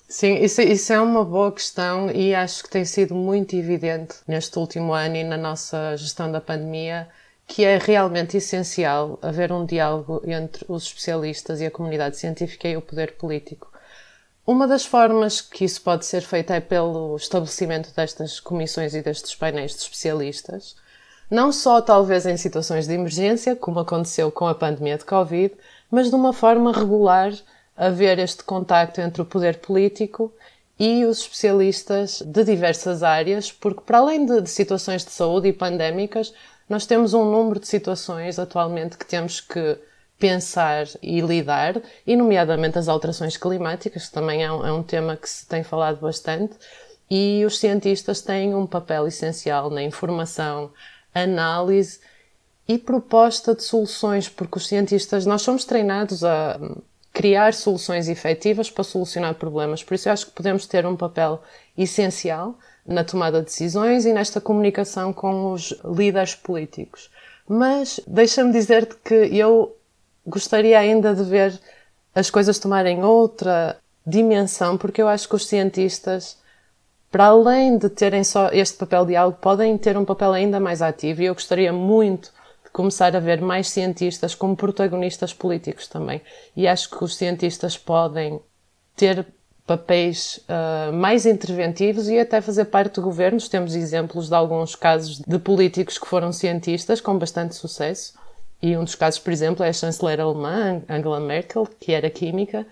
Sim, 0.08 0.36
isso, 0.44 0.62
isso, 0.62 0.94
é 0.94 1.00
uma 1.00 1.26
boa 1.26 1.52
questão 1.52 2.12
e 2.12 2.36
acho 2.36 2.64
que 2.64 2.70
tem 2.70 2.86
sido 2.86 3.16
muito 3.16 3.56
evidente 3.56 4.16
neste 4.28 4.58
último 4.60 4.94
ano 4.94 5.16
e 5.16 5.24
na 5.24 5.36
nossa 5.36 5.96
gestão 5.98 6.32
da 6.32 6.40
pandemia 6.40 7.08
que 7.48 7.64
é 7.64 7.78
realmente 7.78 8.38
essencial 8.38 9.20
haver 9.22 9.52
um 9.52 9.66
diálogo 9.66 10.22
entre 10.26 10.66
os 10.68 10.84
especialistas 10.84 11.62
e 11.62 11.66
a 11.66 11.72
comunidade 11.72 12.18
científica 12.18 12.68
e 12.68 12.76
o 12.76 12.82
poder 12.82 13.14
político. 13.14 13.72
Uma 14.46 14.68
das 14.68 14.86
formas 14.86 15.42
que 15.42 15.66
isso 15.66 15.82
pode 15.82 16.06
ser 16.06 16.22
feito 16.22 16.54
é 16.54 16.60
pelo 16.60 17.16
estabelecimento 17.16 17.94
destas 17.96 18.40
comissões 18.40 18.94
e 18.94 19.02
destes 19.02 19.34
painéis 19.36 19.72
de 19.72 19.82
especialistas, 19.82 20.76
não 21.30 21.52
só 21.52 21.82
talvez 21.82 22.26
em 22.26 22.38
situações 22.38 22.88
de 22.88 22.94
emergência, 22.94 23.56
como 23.56 23.80
aconteceu 23.80 24.32
com 24.32 24.48
a 24.48 24.54
pandemia 24.54 24.98
de 24.98 25.06
Covid, 25.06 25.56
mas 25.90 26.10
de 26.10 26.16
uma 26.16 26.32
forma 26.32 26.72
regular 26.72 27.34
haver 27.76 28.20
este 28.20 28.44
contacto 28.44 29.02
entre 29.02 29.22
o 29.22 29.26
poder 29.26 29.58
político 29.58 30.32
e 30.80 31.06
os 31.06 31.20
especialistas 31.22 32.22
de 32.22 32.44
diversas 32.44 33.02
áreas, 33.02 33.52
porque 33.52 33.82
para 33.82 34.00
além 34.00 34.26
de, 34.26 34.42
de 34.42 34.50
situações 34.50 35.04
de 35.04 35.12
saúde 35.12 35.48
e 35.48 35.54
pandémicas, 35.54 36.34
nós 36.70 36.86
temos 36.86 37.14
um 37.14 37.26
número 37.26 37.60
de 37.60 37.68
situações 37.68 38.40
atualmente 38.40 38.98
que 38.98 39.06
temos 39.06 39.40
que 39.40 39.78
pensar 40.18 40.88
e 41.02 41.20
lidar, 41.22 41.82
e 42.08 42.16
nomeadamente 42.16 42.80
as 42.80 42.88
alterações 42.88 43.38
climáticas, 43.38 44.08
que 44.08 44.14
também 44.14 44.44
é 44.44 44.52
um, 44.52 44.66
é 44.66 44.72
um 44.72 44.82
tema 44.82 45.18
que 45.18 45.30
se 45.30 45.46
tem 45.46 45.64
falado 45.64 46.00
bastante, 46.00 46.56
e 47.10 47.44
os 47.46 47.60
cientistas 47.60 48.22
têm 48.22 48.56
um 48.56 48.66
papel 48.66 49.08
essencial 49.08 49.70
na 49.70 49.84
informação, 49.84 50.72
análise 51.14 52.00
e 52.68 52.78
proposta 52.78 53.54
de 53.54 53.64
soluções, 53.64 54.28
porque 54.28 54.58
os 54.58 54.68
cientistas, 54.68 55.26
nós 55.26 55.42
somos 55.42 55.66
treinados 55.66 56.24
a 56.24 56.60
criar 57.14 57.54
soluções 57.54 58.10
efetivas 58.10 58.70
para 58.70 58.84
solucionar 58.84 59.36
problemas, 59.36 59.84
por 59.84 59.94
isso 59.94 60.10
eu 60.10 60.14
acho 60.14 60.26
que 60.28 60.32
podemos 60.32 60.66
ter 60.66 60.86
um 60.86 60.96
papel 60.96 61.42
essencial 61.78 62.58
na 62.86 63.04
tomada 63.04 63.40
de 63.40 63.46
decisões 63.46 64.06
e 64.06 64.14
nesta 64.14 64.40
comunicação 64.40 65.12
com 65.12 65.52
os 65.52 65.74
líderes 65.84 66.36
políticos. 66.36 67.10
Mas 67.48 68.00
deixa-me 68.06 68.52
dizer-te 68.52 68.96
que 69.04 69.14
eu 69.36 69.76
gostaria 70.26 70.80
ainda 70.80 71.14
de 71.14 71.24
ver 71.24 71.60
as 72.14 72.30
coisas 72.30 72.60
tomarem 72.60 73.04
outra 73.04 73.78
dimensão, 74.06 74.78
porque 74.78 75.02
eu 75.02 75.08
acho 75.08 75.28
que 75.28 75.36
os 75.36 75.48
cientistas, 75.48 76.38
para 77.12 77.26
além 77.26 77.78
de 77.78 77.90
terem 77.90 78.24
só 78.24 78.50
este 78.50 78.78
papel 78.78 79.06
de 79.06 79.16
algo, 79.16 79.38
podem 79.38 79.78
ter 79.78 79.98
um 79.98 80.06
papel 80.06 80.32
ainda 80.32 80.60
mais 80.60 80.82
ativo 80.82 81.22
e 81.22 81.26
eu 81.26 81.34
gostaria 81.34 81.74
muito 81.74 82.32
de 82.64 82.70
começar 82.72 83.16
a 83.16 83.20
ver 83.20 83.42
mais 83.42 83.70
cientistas 83.70 84.36
como 84.36 84.56
protagonistas 84.56 85.34
políticos 85.34 85.88
também. 85.88 86.22
E 86.56 86.68
acho 86.68 86.90
que 86.90 87.04
os 87.04 87.16
cientistas 87.16 87.78
podem 87.78 88.40
ter 88.96 89.26
papéis 89.66 90.40
uh, 90.48 90.94
mais 90.94 91.26
interventivos 91.26 92.08
e 92.08 92.20
até 92.20 92.40
fazer 92.40 92.66
parte 92.66 92.96
de 92.96 93.02
governos. 93.02 93.50
Temos 93.50 93.76
exemplos 93.76 94.30
de 94.30 94.36
alguns 94.36 94.76
casos 94.76 95.20
de 95.20 95.40
políticos 95.40 95.98
que 95.98 96.08
foram 96.08 96.32
cientistas 96.32 97.02
com 97.02 97.18
bastante 97.18 97.56
sucesso. 97.56 98.14
E 98.62 98.76
um 98.78 98.84
dos 98.84 98.96
casos, 98.96 99.20
por 99.20 99.34
exemplo, 99.34 99.64
é 99.66 99.70
a 99.70 99.74
chanceler 99.74 100.20
alemã, 100.20 100.82
Angela 100.90 101.20
Merkel, 101.20 101.68
que 101.80 101.92
era 101.92 102.10
química. 102.10 102.66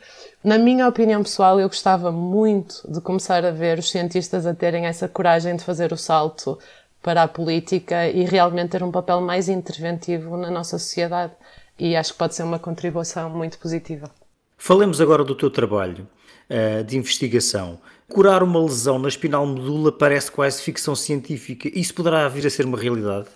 Na 0.43 0.57
minha 0.57 0.88
opinião 0.88 1.21
pessoal, 1.21 1.59
eu 1.59 1.67
gostava 1.67 2.12
muito 2.12 2.81
de 2.89 3.01
começar 3.01 3.43
a 3.43 3.51
ver 3.51 3.79
os 3.79 3.91
cientistas 3.91 4.45
a 4.45 4.53
terem 4.53 4.85
essa 4.85 5.07
coragem 5.07 5.55
de 5.55 5.63
fazer 5.63 5.91
o 5.91 5.97
salto 5.97 6.57
para 7.01 7.23
a 7.23 7.27
política 7.27 8.07
e 8.07 8.23
realmente 8.23 8.71
ter 8.71 8.81
um 8.81 8.91
papel 8.91 9.19
mais 9.19 9.50
interventivo 9.50 10.38
na 10.38 10.50
nossa 10.50 10.79
sociedade. 10.79 11.33
E 11.77 11.95
acho 11.95 12.13
que 12.13 12.19
pode 12.19 12.33
ser 12.33 12.43
uma 12.43 12.59
contribuição 12.59 13.29
muito 13.29 13.57
positiva. 13.59 14.09
Falemos 14.57 15.01
agora 15.01 15.23
do 15.23 15.35
teu 15.35 15.51
trabalho 15.51 16.07
uh, 16.50 16.83
de 16.83 16.97
investigação. 16.97 17.79
Curar 18.07 18.43
uma 18.43 18.59
lesão 18.59 19.00
na 19.00 19.07
espinal 19.07 19.45
medula 19.45 19.91
parece 19.91 20.31
quase 20.31 20.62
ficção 20.62 20.95
científica. 20.95 21.69
Isso 21.73 21.93
poderá 21.93 22.27
vir 22.27 22.45
a 22.45 22.50
ser 22.50 22.65
uma 22.65 22.77
realidade? 22.77 23.27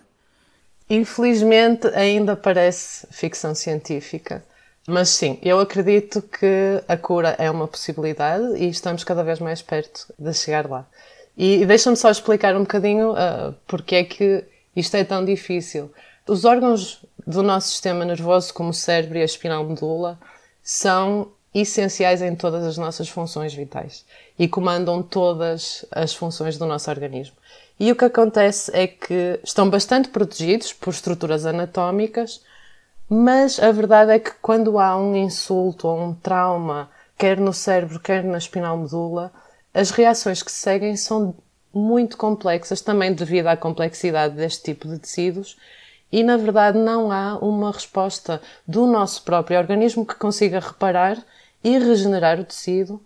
Infelizmente, 0.90 1.88
ainda 1.88 2.36
parece 2.36 3.08
ficção 3.12 3.54
científica. 3.56 4.44
Mas 4.88 5.10
sim, 5.10 5.38
eu 5.42 5.60
acredito 5.60 6.22
que 6.22 6.82
a 6.88 6.96
cura 6.96 7.36
é 7.38 7.52
uma 7.52 7.68
possibilidade 7.68 8.56
e 8.58 8.70
estamos 8.70 9.04
cada 9.04 9.22
vez 9.22 9.40
mais 9.40 9.62
perto 9.62 10.14
de 10.18 10.34
chegar 10.34 10.70
lá. 10.70 10.88
E 11.38 11.66
deixa-me 11.66 11.98
só 11.98 12.10
explicar 12.10 12.56
um 12.56 12.62
bocadinho 12.62 13.12
uh, 13.12 13.54
porque 13.68 13.96
é 13.96 14.04
que 14.04 14.46
isto 14.76 14.96
é 14.96 15.04
tão 15.04 15.26
difícil. 15.26 15.92
Os 16.26 16.46
órgãos 16.46 17.04
do 17.26 17.44
nosso 17.44 17.70
sistema 17.70 18.06
nervoso, 18.06 18.54
como 18.54 18.70
o 18.70 18.74
cérebro 18.74 19.18
e 19.18 19.22
a 19.22 19.26
espinal 19.26 19.64
medula, 19.66 20.18
são 20.64 21.32
essenciais 21.62 22.22
em 22.22 22.36
todas 22.36 22.64
as 22.66 22.78
nossas 22.78 23.10
funções 23.10 23.54
vitais 23.54 24.06
e 24.38 24.48
comandam 24.48 25.02
todas 25.02 25.86
as 25.92 26.14
funções 26.14 26.58
do 26.58 26.66
nosso 26.66 26.90
organismo. 26.90 27.36
E 27.80 27.92
o 27.92 27.96
que 27.96 28.06
acontece 28.06 28.72
é 28.74 28.88
que 28.88 29.40
estão 29.44 29.70
bastante 29.70 30.10
protegidos 30.10 30.74
por 30.74 30.92
estruturas 30.92 31.46
anatómicas, 31.46 32.42
mas 33.10 33.60
a 33.60 33.72
verdade 33.72 34.12
é 34.12 34.20
que 34.20 34.32
quando 34.42 34.80
há 34.80 34.98
um 34.98 35.16
insulto 35.16 35.88
ou 35.88 36.00
um 36.00 36.14
trauma, 36.14 36.90
quer 37.18 37.40
no 37.40 37.54
cérebro, 37.54 38.00
quer 38.00 38.24
na 38.24 38.38
espinal 38.38 38.78
medula, 38.78 39.32
as 39.74 39.92
reações 39.92 40.42
que 40.42 40.52
seguem 40.52 40.96
são 40.96 41.36
muito 41.74 42.18
complexas, 42.18 42.82
também 42.82 43.14
devido 43.14 43.48
à 43.48 43.56
complexidade 43.56 44.36
deste 44.36 44.64
tipo 44.64 44.88
de 44.88 44.98
tecidos, 44.98 45.56
e 46.12 46.24
na 46.24 46.38
verdade 46.38 46.78
não 46.78 47.12
há 47.12 47.38
uma 47.38 47.72
resposta 47.72 48.42
do 48.68 48.88
nosso 48.88 49.24
próprio 49.24 49.60
organismo 49.60 50.06
que 50.06 50.16
consiga 50.16 50.60
reparar 50.60 51.18
e 51.64 51.78
regenerar 51.78 52.40
o 52.40 52.46
tecido 52.46 53.02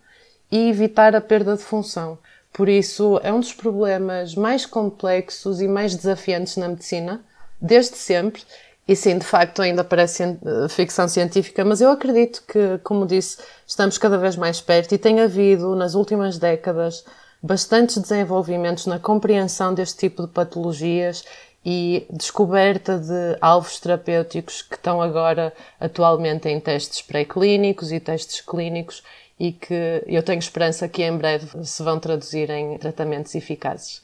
e 0.52 0.70
evitar 0.70 1.16
a 1.16 1.22
perda 1.22 1.56
de 1.56 1.64
função. 1.64 2.18
Por 2.52 2.68
isso, 2.68 3.20
é 3.24 3.32
um 3.32 3.40
dos 3.40 3.54
problemas 3.54 4.36
mais 4.36 4.66
complexos 4.66 5.62
e 5.62 5.68
mais 5.68 5.96
desafiantes 5.96 6.58
na 6.58 6.68
medicina, 6.68 7.24
desde 7.62 7.96
sempre. 7.96 8.44
E 8.88 8.96
sim, 8.96 9.18
de 9.18 9.26
facto, 9.26 9.62
ainda 9.62 9.84
parece 9.84 10.24
eh, 10.24 10.38
ficção 10.68 11.08
científica, 11.08 11.64
mas 11.64 11.80
eu 11.80 11.90
acredito 11.90 12.44
que, 12.46 12.78
como 12.84 13.06
disse, 13.06 13.38
estamos 13.66 13.98
cada 13.98 14.18
vez 14.18 14.36
mais 14.36 14.60
perto 14.60 14.94
e 14.94 14.98
tem 14.98 15.22
havido, 15.22 15.76
nas 15.76 15.94
últimas 15.94 16.38
décadas, 16.38 17.06
bastantes 17.42 17.98
desenvolvimentos 17.98 18.86
na 18.86 19.00
compreensão 19.00 19.74
deste 19.74 20.00
tipo 20.00 20.24
de 20.24 20.28
patologias 20.28 21.24
e 21.64 22.08
descoberta 22.10 22.98
de 22.98 23.38
alvos 23.40 23.80
terapêuticos 23.80 24.62
que 24.62 24.76
estão 24.76 25.02
agora 25.02 25.54
atualmente 25.80 26.50
em 26.50 26.60
testes 26.60 27.02
pré-clínicos 27.02 27.92
e 27.92 28.00
testes 28.00 28.42
clínicos 28.42 29.04
e 29.40 29.52
que 29.52 30.04
eu 30.08 30.24
tenho 30.24 30.40
esperança 30.40 30.88
que 30.88 31.04
em 31.04 31.18
breve 31.18 31.48
se 31.66 31.84
vão 31.84 32.00
traduzir 32.00 32.50
em 32.50 32.78
tratamentos 32.78 33.34
eficazes. 33.36 34.02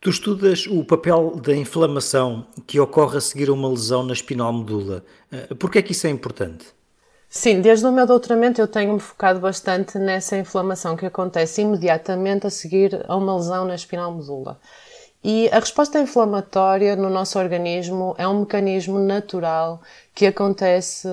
Tu 0.00 0.10
estudas 0.10 0.66
o 0.66 0.84
papel 0.84 1.36
da 1.36 1.54
inflamação 1.56 2.46
que 2.66 2.78
ocorre 2.78 3.18
a 3.18 3.20
seguir 3.20 3.48
a 3.48 3.52
uma 3.52 3.68
lesão 3.68 4.04
na 4.04 4.12
espinal 4.12 4.52
medula. 4.52 5.04
Eh, 5.32 5.54
por 5.54 5.70
que 5.70 5.78
é 5.78 5.82
que 5.82 5.92
isso 5.92 6.06
é 6.06 6.10
importante? 6.10 6.66
Sim, 7.28 7.60
desde 7.60 7.84
o 7.84 7.92
meu 7.92 8.06
doutoramento 8.06 8.60
eu 8.60 8.68
tenho-me 8.68 9.00
focado 9.00 9.40
bastante 9.40 9.98
nessa 9.98 10.36
inflamação 10.38 10.96
que 10.96 11.04
acontece 11.04 11.62
imediatamente 11.62 12.46
a 12.46 12.50
seguir 12.50 13.04
a 13.08 13.16
uma 13.16 13.36
lesão 13.36 13.64
na 13.64 13.74
espinal 13.74 14.14
medula. 14.14 14.60
E 15.22 15.48
a 15.50 15.58
resposta 15.58 16.00
inflamatória 16.00 16.94
no 16.94 17.10
nosso 17.10 17.38
organismo 17.38 18.14
é 18.18 18.26
um 18.26 18.40
mecanismo 18.40 18.98
natural 18.98 19.80
que 20.14 20.26
acontece 20.26 21.08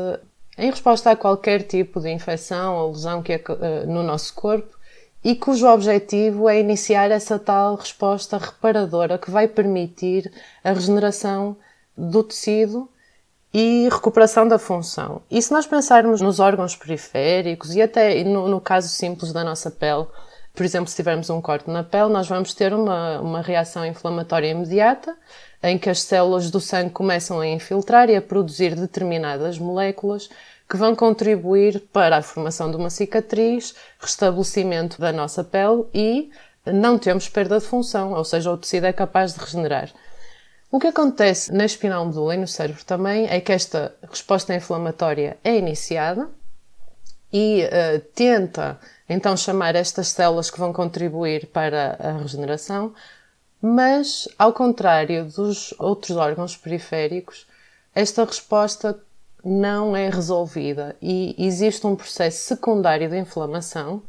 em 0.57 0.69
resposta 0.69 1.11
a 1.11 1.15
qualquer 1.15 1.63
tipo 1.63 1.99
de 1.99 2.11
infecção 2.11 2.75
ou 2.75 2.91
lesão 2.91 3.21
que 3.21 3.33
é 3.33 3.41
no 3.85 4.03
nosso 4.03 4.33
corpo 4.33 4.75
e 5.23 5.35
cujo 5.35 5.67
objetivo 5.67 6.47
é 6.47 6.59
iniciar 6.59 7.09
essa 7.09 7.39
tal 7.39 7.75
resposta 7.75 8.37
reparadora 8.37 9.17
que 9.17 9.31
vai 9.31 9.47
permitir 9.47 10.31
a 10.63 10.71
regeneração 10.71 11.57
do 11.97 12.23
tecido 12.23 12.87
e 13.51 13.89
recuperação 13.89 14.47
da 14.47 14.59
função. 14.59 15.23
E 15.31 15.41
se 15.41 15.51
nós 15.51 15.65
pensarmos 15.65 16.21
nos 16.21 16.39
órgãos 16.39 16.75
periféricos 16.75 17.73
e 17.73 17.81
até 17.81 18.23
no, 18.23 18.47
no 18.47 18.61
caso 18.61 18.87
simples 18.89 19.33
da 19.33 19.43
nossa 19.43 19.71
pele, 19.71 20.05
por 20.55 20.65
exemplo, 20.65 20.89
se 20.89 20.95
tivermos 20.95 21.29
um 21.29 21.41
corte 21.41 21.69
na 21.69 21.83
pele, 21.83 22.09
nós 22.09 22.27
vamos 22.27 22.53
ter 22.53 22.73
uma, 22.73 23.19
uma 23.19 23.41
reação 23.41 23.85
inflamatória 23.85 24.49
imediata, 24.49 25.15
em 25.61 25.77
que 25.77 25.89
as 25.89 26.01
células 26.01 26.49
do 26.49 26.61
sangue 26.61 26.91
começam 26.91 27.39
a 27.39 27.47
infiltrar 27.47 28.09
e 28.09 28.15
a 28.15 28.21
produzir 28.21 28.75
determinadas 28.75 29.59
moléculas 29.59 30.29
que 30.69 30.77
vão 30.77 30.95
contribuir 30.95 31.81
para 31.91 32.17
a 32.17 32.21
formação 32.21 32.71
de 32.71 32.77
uma 32.77 32.89
cicatriz, 32.89 33.75
restabelecimento 33.99 34.99
da 34.99 35.11
nossa 35.11 35.43
pele 35.43 35.85
e 35.93 36.31
não 36.65 36.97
temos 36.97 37.29
perda 37.29 37.59
de 37.59 37.65
função, 37.65 38.13
ou 38.13 38.23
seja, 38.23 38.49
o 38.49 38.57
tecido 38.57 38.85
é 38.85 38.93
capaz 38.93 39.33
de 39.33 39.39
regenerar. 39.39 39.91
O 40.71 40.79
que 40.79 40.87
acontece 40.87 41.53
na 41.53 41.65
espinal 41.65 42.05
medula 42.05 42.33
e 42.33 42.37
no 42.37 42.47
cérebro 42.47 42.83
também 42.85 43.27
é 43.29 43.39
que 43.39 43.51
esta 43.51 43.93
resposta 44.09 44.55
inflamatória 44.55 45.37
é 45.43 45.57
iniciada 45.57 46.29
e 47.37 47.65
uh, 47.65 47.99
tenta 48.15 48.79
então 49.09 49.35
chamar 49.35 49.75
estas 49.75 50.07
células 50.07 50.49
que 50.49 50.57
vão 50.57 50.71
contribuir 50.71 51.47
para 51.47 51.97
a 51.99 52.13
regeneração, 52.13 52.93
mas 53.61 54.25
ao 54.39 54.53
contrário 54.53 55.25
dos 55.25 55.73
outros 55.77 56.15
órgãos 56.15 56.55
periféricos, 56.55 57.45
esta 57.93 58.23
resposta 58.23 58.97
não 59.43 59.97
é 59.97 60.09
resolvida 60.09 60.95
e 61.01 61.35
existe 61.37 61.85
um 61.85 61.93
processo 61.93 62.47
secundário 62.47 63.09
de 63.09 63.17
inflamação 63.17 64.01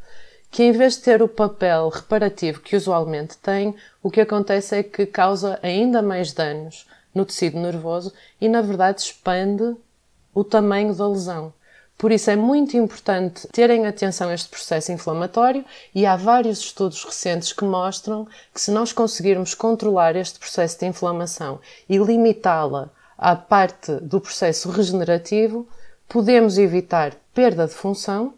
que, 0.48 0.62
em 0.62 0.70
vez 0.70 0.94
de 0.94 1.02
ter 1.02 1.20
o 1.20 1.26
papel 1.26 1.88
reparativo 1.88 2.60
que 2.60 2.76
usualmente 2.76 3.36
tem, 3.38 3.74
o 4.04 4.08
que 4.08 4.20
acontece 4.20 4.76
é 4.76 4.82
que 4.84 5.04
causa 5.04 5.58
ainda 5.64 6.00
mais 6.00 6.32
danos 6.32 6.86
no 7.12 7.26
tecido 7.26 7.58
nervoso 7.58 8.12
e, 8.40 8.48
na 8.48 8.62
verdade, 8.62 9.00
expande 9.00 9.74
o 10.32 10.44
tamanho 10.44 10.94
da 10.94 11.08
lesão. 11.08 11.52
Por 11.98 12.12
isso 12.12 12.30
é 12.30 12.36
muito 12.36 12.76
importante 12.76 13.48
terem 13.48 13.86
atenção 13.86 14.28
a 14.28 14.34
este 14.34 14.50
processo 14.50 14.92
inflamatório 14.92 15.64
e 15.94 16.04
há 16.04 16.14
vários 16.14 16.58
estudos 16.58 17.02
recentes 17.02 17.54
que 17.54 17.64
mostram 17.64 18.28
que 18.52 18.60
se 18.60 18.70
nós 18.70 18.92
conseguirmos 18.92 19.54
controlar 19.54 20.14
este 20.14 20.38
processo 20.38 20.78
de 20.78 20.86
inflamação 20.86 21.58
e 21.88 21.96
limitá-la 21.96 22.90
à 23.16 23.34
parte 23.34 23.92
do 23.94 24.20
processo 24.20 24.68
regenerativo, 24.68 25.66
podemos 26.06 26.58
evitar 26.58 27.14
perda 27.32 27.66
de 27.66 27.72
função 27.72 28.34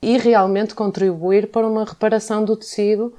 e 0.00 0.16
realmente 0.16 0.74
contribuir 0.74 1.48
para 1.48 1.66
uma 1.66 1.84
reparação 1.84 2.42
do 2.42 2.56
tecido 2.56 3.14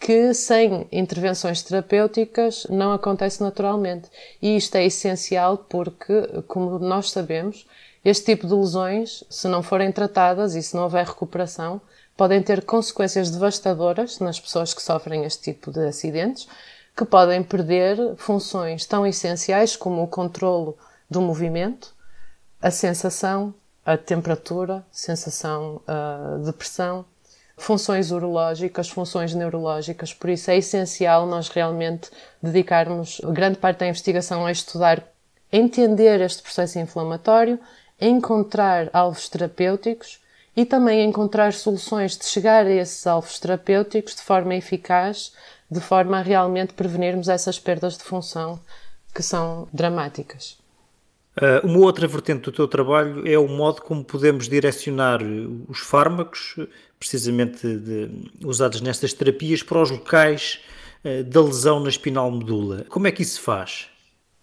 que 0.00 0.32
sem 0.32 0.86
intervenções 0.92 1.62
terapêuticas 1.62 2.66
não 2.70 2.92
acontece 2.92 3.42
naturalmente. 3.42 4.08
E 4.40 4.56
isto 4.56 4.76
é 4.76 4.84
essencial 4.84 5.58
porque, 5.68 6.42
como 6.46 6.78
nós 6.78 7.10
sabemos, 7.10 7.66
este 8.04 8.26
tipo 8.26 8.46
de 8.46 8.54
lesões, 8.54 9.24
se 9.28 9.48
não 9.48 9.62
forem 9.62 9.90
tratadas 9.92 10.54
e 10.54 10.62
se 10.62 10.74
não 10.74 10.84
houver 10.84 11.06
recuperação, 11.06 11.80
podem 12.16 12.42
ter 12.42 12.64
consequências 12.64 13.30
devastadoras 13.30 14.18
nas 14.18 14.40
pessoas 14.40 14.74
que 14.74 14.82
sofrem 14.82 15.24
este 15.24 15.52
tipo 15.52 15.70
de 15.70 15.86
acidentes, 15.86 16.48
que 16.96 17.04
podem 17.04 17.42
perder 17.42 18.16
funções 18.16 18.84
tão 18.84 19.06
essenciais 19.06 19.76
como 19.76 20.02
o 20.02 20.08
controlo 20.08 20.76
do 21.08 21.20
movimento, 21.20 21.94
a 22.60 22.70
sensação, 22.72 23.54
a 23.86 23.96
temperatura, 23.96 24.84
sensação 24.90 25.80
uh, 25.86 26.44
de 26.44 26.52
pressão, 26.52 27.04
funções 27.56 28.10
urológicas, 28.10 28.88
funções 28.88 29.34
neurológicas. 29.34 30.12
Por 30.12 30.30
isso 30.30 30.50
é 30.50 30.56
essencial 30.56 31.26
nós 31.26 31.48
realmente 31.48 32.10
dedicarmos 32.42 33.20
grande 33.32 33.58
parte 33.58 33.78
da 33.78 33.88
investigação 33.88 34.44
a 34.44 34.52
estudar, 34.52 35.02
entender 35.52 36.20
este 36.20 36.42
processo 36.42 36.78
inflamatório, 36.78 37.58
encontrar 38.00 38.88
alvos 38.92 39.28
terapêuticos 39.28 40.20
e 40.56 40.64
também 40.64 41.04
encontrar 41.04 41.52
soluções 41.52 42.16
de 42.16 42.24
chegar 42.24 42.66
a 42.66 42.70
esses 42.70 43.06
alvos 43.06 43.38
terapêuticos 43.38 44.14
de 44.14 44.22
forma 44.22 44.54
eficaz 44.54 45.32
de 45.70 45.80
forma 45.80 46.18
a 46.18 46.22
realmente 46.22 46.72
prevenirmos 46.72 47.28
essas 47.28 47.58
perdas 47.58 47.98
de 47.98 48.04
função 48.04 48.58
que 49.14 49.22
são 49.22 49.68
dramáticas. 49.72 50.58
Uh, 51.36 51.64
uma 51.64 51.78
outra 51.80 52.06
vertente 52.08 52.42
do 52.42 52.52
teu 52.52 52.66
trabalho 52.66 53.26
é 53.28 53.38
o 53.38 53.46
modo 53.46 53.82
como 53.82 54.02
podemos 54.02 54.48
direcionar 54.48 55.20
os 55.68 55.78
fármacos, 55.78 56.56
precisamente 56.98 57.64
de, 57.76 58.10
usados 58.44 58.80
nestas 58.80 59.12
terapias, 59.12 59.62
para 59.62 59.80
os 59.80 59.90
locais 59.90 60.60
uh, 61.04 61.22
da 61.22 61.40
lesão 61.40 61.78
na 61.80 61.88
espinal 61.88 62.30
medula. 62.30 62.84
Como 62.88 63.06
é 63.06 63.12
que 63.12 63.22
isso 63.22 63.34
se 63.34 63.40
faz? 63.40 63.88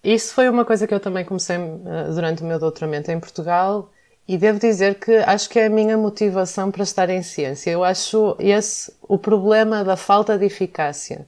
Isso 0.06 0.36
foi 0.36 0.48
uma 0.48 0.64
coisa 0.64 0.86
que 0.86 0.94
eu 0.94 1.00
também 1.00 1.26
comecei 1.26 1.58
uh, 1.58 2.14
durante 2.14 2.44
o 2.44 2.46
meu 2.46 2.60
doutoramento 2.60 3.10
em 3.10 3.20
Portugal 3.20 3.90
e 4.28 4.38
devo 4.38 4.60
dizer 4.60 5.00
que 5.00 5.18
acho 5.18 5.50
que 5.50 5.58
é 5.58 5.66
a 5.66 5.70
minha 5.70 5.98
motivação 5.98 6.70
para 6.70 6.84
estar 6.84 7.10
em 7.10 7.24
ciência. 7.24 7.72
Eu 7.72 7.84
acho 7.84 8.36
esse 8.38 8.94
o 9.02 9.18
problema 9.18 9.84
da 9.84 9.98
falta 9.98 10.38
de 10.38 10.46
eficácia 10.46 11.28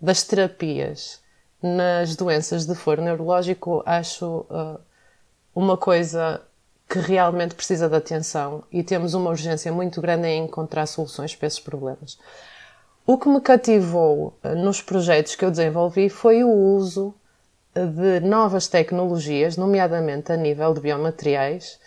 das 0.00 0.22
terapias 0.22 1.20
nas 1.62 2.16
doenças 2.16 2.64
de 2.64 2.74
foro 2.74 3.02
neurológico, 3.02 3.82
acho 3.84 4.46
uh, 4.48 4.80
uma 5.54 5.76
coisa 5.76 6.40
que 6.88 6.98
realmente 6.98 7.54
precisa 7.54 7.90
de 7.90 7.96
atenção 7.96 8.64
e 8.72 8.82
temos 8.82 9.12
uma 9.12 9.28
urgência 9.28 9.70
muito 9.70 10.00
grande 10.00 10.28
em 10.28 10.44
encontrar 10.44 10.86
soluções 10.86 11.36
para 11.36 11.46
esses 11.46 11.60
problemas. 11.60 12.18
O 13.06 13.18
que 13.18 13.28
me 13.28 13.42
cativou 13.42 14.38
uh, 14.42 14.54
nos 14.54 14.80
projetos 14.80 15.36
que 15.36 15.44
eu 15.44 15.50
desenvolvi 15.50 16.08
foi 16.08 16.42
o 16.42 16.50
uso 16.50 17.14
de 17.74 18.20
novas 18.20 18.68
tecnologias, 18.68 19.56
nomeadamente 19.56 20.32
a 20.32 20.36
nível 20.36 20.72
de 20.72 20.80
biomateriais, 20.80 21.78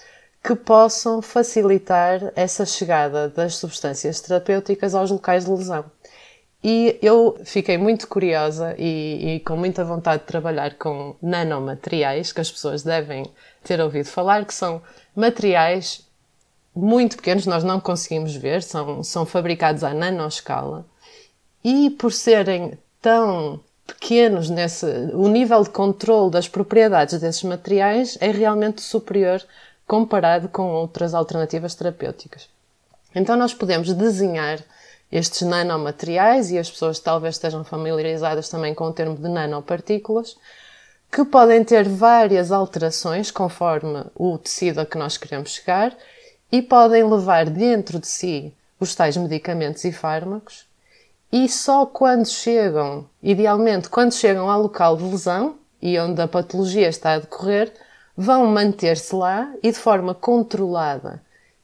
que 0.43 0.55
possam 0.55 1.21
facilitar 1.21 2.31
essa 2.35 2.65
chegada 2.65 3.29
das 3.29 3.55
substâncias 3.55 4.21
terapêuticas 4.21 4.93
aos 4.95 5.11
locais 5.11 5.45
de 5.45 5.51
lesão. 5.51 5.85
E 6.63 6.97
eu 7.01 7.37
fiquei 7.45 7.77
muito 7.77 8.07
curiosa 8.07 8.75
e, 8.77 9.35
e, 9.35 9.39
com 9.41 9.55
muita 9.55 9.85
vontade 9.85 10.23
de 10.23 10.27
trabalhar 10.27 10.75
com 10.75 11.15
nanomateriais, 11.21 12.31
que 12.31 12.41
as 12.41 12.51
pessoas 12.51 12.83
devem 12.83 13.25
ter 13.63 13.79
ouvido 13.79 14.07
falar, 14.07 14.45
que 14.45 14.53
são 14.53 14.81
materiais 15.15 16.05
muito 16.75 17.17
pequenos, 17.17 17.45
nós 17.45 17.63
não 17.63 17.79
conseguimos 17.79 18.35
ver, 18.35 18.63
são, 18.63 19.03
são 19.03 19.25
fabricados 19.25 19.83
à 19.83 19.93
nanoscala. 19.93 20.85
E 21.63 21.89
por 21.91 22.11
serem 22.11 22.77
tão 23.01 23.59
pequenos 23.87 24.49
nesse, 24.49 24.85
o 25.13 25.27
nível 25.27 25.63
de 25.63 25.69
controle 25.69 26.29
das 26.29 26.47
propriedades 26.47 27.19
desses 27.19 27.43
materiais 27.43 28.17
é 28.19 28.29
realmente 28.29 28.81
superior 28.81 29.41
comparado 29.87 30.49
com 30.49 30.73
outras 30.73 31.13
alternativas 31.13 31.73
terapêuticas. 31.73 32.49
Então 33.15 33.37
nós 33.37 33.53
podemos 33.53 33.91
desenhar 33.93 34.59
estes 35.09 35.41
nanomateriais, 35.41 36.51
e 36.51 36.57
as 36.57 36.69
pessoas 36.69 36.99
talvez 36.99 37.35
estejam 37.35 37.63
familiarizadas 37.63 38.49
também 38.49 38.75
com 38.75 38.83
o 38.83 38.93
termo 38.93 39.15
de 39.15 39.29
nanopartículas, 39.29 40.35
que 41.09 41.23
podem 41.23 41.63
ter 41.63 41.87
várias 41.87 42.51
alterações 42.51 43.31
conforme 43.31 44.03
o 44.13 44.37
tecido 44.37 44.81
a 44.81 44.85
que 44.85 44.97
nós 44.97 45.17
queremos 45.17 45.51
chegar 45.51 45.95
e 46.51 46.61
podem 46.61 47.09
levar 47.09 47.49
dentro 47.49 47.99
de 47.99 48.07
si 48.07 48.53
os 48.77 48.93
tais 48.93 49.15
medicamentos 49.15 49.85
e 49.85 49.91
fármacos 49.93 50.66
e 51.31 51.49
só 51.49 51.85
quando 51.85 52.25
chegam, 52.25 53.05
idealmente 53.21 53.89
quando 53.89 54.13
chegam 54.13 54.49
ao 54.49 54.61
local 54.61 54.95
de 54.95 55.03
lesão 55.03 55.55
e 55.81 55.99
onde 55.99 56.21
a 56.21 56.27
patologia 56.27 56.87
está 56.87 57.13
a 57.13 57.19
decorrer, 57.19 57.73
vão 58.15 58.47
manter-se 58.47 59.13
lá 59.13 59.53
e 59.61 59.71
de 59.71 59.77
forma 59.77 60.15
controlada 60.15 61.21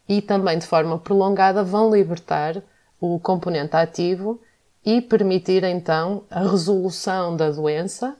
e 0.08 0.22
também 0.22 0.60
de 0.60 0.67
forma 0.67 1.00
prolongada 1.00 1.63
vão 1.63 1.93
libertar 1.93 2.62
o 3.00 3.20
componente 3.20 3.75
ativo 3.75 4.39
e 4.86 5.01
permitir 5.01 5.63
então 5.63 6.24
a 6.29 6.41
resolução 6.41 7.36
da 7.36 7.50
doença 7.50 8.15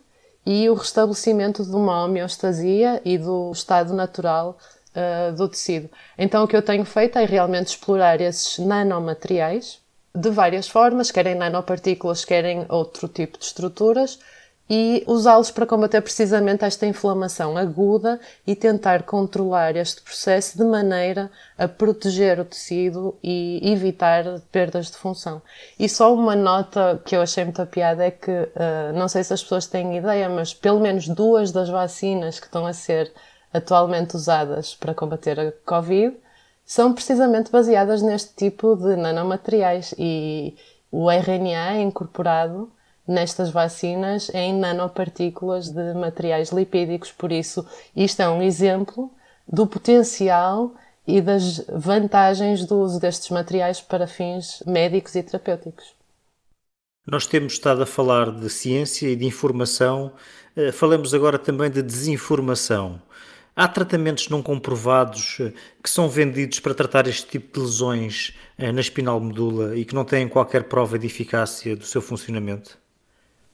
e 0.46 0.70
o 0.70 0.74
restabelecimento 0.74 1.64
de 1.64 1.76
uma 1.76 2.06
homeostasia 2.06 3.02
e 3.04 3.18
do 3.18 3.52
estado 3.52 3.94
natural 3.94 4.58
uh, 4.96 5.36
do 5.36 5.48
tecido. 5.48 5.90
Então 6.18 6.44
o 6.44 6.48
que 6.48 6.56
eu 6.56 6.62
tenho 6.62 6.86
feito 6.86 7.18
é 7.18 7.26
realmente 7.26 7.68
explorar 7.68 8.20
esses 8.22 8.60
nanomateriais 8.60 9.83
de 10.16 10.30
várias 10.30 10.68
formas, 10.68 11.12
querem 11.12 11.36
nanopartículas, 11.36 12.24
querem 12.24 12.66
outro 12.70 13.08
tipo 13.08 13.38
de 13.38 13.46
estruturas, 13.46 14.20
e 14.70 15.04
usá-los 15.08 15.52
para 15.52 15.66
combater 15.66 16.02
precisamente 16.02 16.64
esta 16.64 16.86
inflamação 16.86 17.58
aguda 17.58 18.20
e 18.48 18.56
tentar 18.56 19.04
controlar 19.04 19.76
este 19.76 20.02
processo 20.02 20.58
de 20.58 20.64
maneira 20.64 21.30
a 21.58 21.68
proteger 21.68 22.40
o 22.40 22.46
tecido 22.46 23.18
e 23.22 23.60
evitar 23.72 24.24
perdas 24.52 24.90
de 24.90 24.98
função. 24.98 25.42
E 25.78 25.90
só 25.90 26.14
uma 26.14 26.36
nota 26.36 27.02
que 27.06 27.16
eu 27.16 27.22
achei 27.22 27.44
muita 27.44 27.66
piada 27.66 28.06
é 28.06 28.12
que, 28.12 28.32
uh, 28.32 28.94
não 28.96 29.08
sei 29.10 29.24
se 29.24 29.34
as 29.34 29.44
pessoas 29.44 29.68
têm 29.68 29.98
ideia, 29.98 30.30
mas 30.30 30.54
pelo 30.54 30.80
menos 30.80 31.08
duas 31.08 31.52
das 31.52 31.70
vacinas 31.70 32.40
que 32.40 32.46
estão 32.46 32.66
a 32.66 32.74
ser 32.74 33.12
atualmente 33.54 34.16
usadas 34.16 34.74
para 34.74 34.96
combater 34.96 35.40
a 35.40 35.52
Covid 35.66 36.16
são 36.66 36.94
precisamente 36.94 37.52
baseadas 37.52 38.02
neste 38.02 38.34
tipo 38.36 38.76
de 38.76 38.96
nanomateriais 38.96 39.94
e 39.98 40.56
o 40.92 41.10
RNA 41.10 41.78
é 41.78 41.82
incorporado 41.82 42.72
nestas 43.08 43.50
vacinas 43.50 44.30
em 44.34 44.54
nanopartículas 44.54 45.70
de 45.70 45.94
materiais 45.94 46.50
lipídicos. 46.50 47.12
Por 47.12 47.32
isso, 47.32 47.66
isto 47.96 48.22
é 48.22 48.30
um 48.30 48.42
exemplo 48.42 49.12
do 49.48 49.68
potencial 49.68 50.74
e 51.06 51.20
das 51.20 51.66
vantagens 51.68 52.66
do 52.66 52.80
uso 52.80 53.00
destes 53.00 53.30
materiais 53.30 53.82
para 53.82 54.08
fins 54.08 54.64
médicos 54.66 55.16
e 55.16 55.24
terapêuticos. 55.24 55.94
Nós 57.06 57.26
temos 57.26 57.54
estado 57.54 57.84
a 57.84 57.86
falar 57.86 58.32
de 58.32 58.50
ciência 58.50 59.10
e 59.10 59.16
de 59.16 59.26
informação, 59.26 60.14
eh, 60.56 60.72
falamos 60.72 61.14
agora 61.14 61.38
também 61.38 61.70
de 61.70 61.82
desinformação. 61.82 63.02
Há 63.56 63.68
tratamentos 63.68 64.30
não 64.30 64.42
comprovados 64.42 65.38
eh, 65.40 65.54
que 65.82 65.90
são 65.90 66.10
vendidos 66.10 66.60
para 66.60 66.74
tratar 66.74 67.08
este 67.08 67.28
tipo 67.28 67.54
de 67.54 67.66
lesões 67.66 68.34
eh, 68.58 68.72
na 68.72 68.82
espinal 68.82 69.20
medula 69.20 69.76
e 69.76 69.86
que 69.86 69.94
não 69.94 70.04
têm 70.04 70.28
qualquer 70.28 70.64
prova 70.64 70.98
de 70.98 71.06
eficácia 71.06 71.76
do 71.76 71.86
seu 71.86 72.02
funcionamento? 72.02 72.78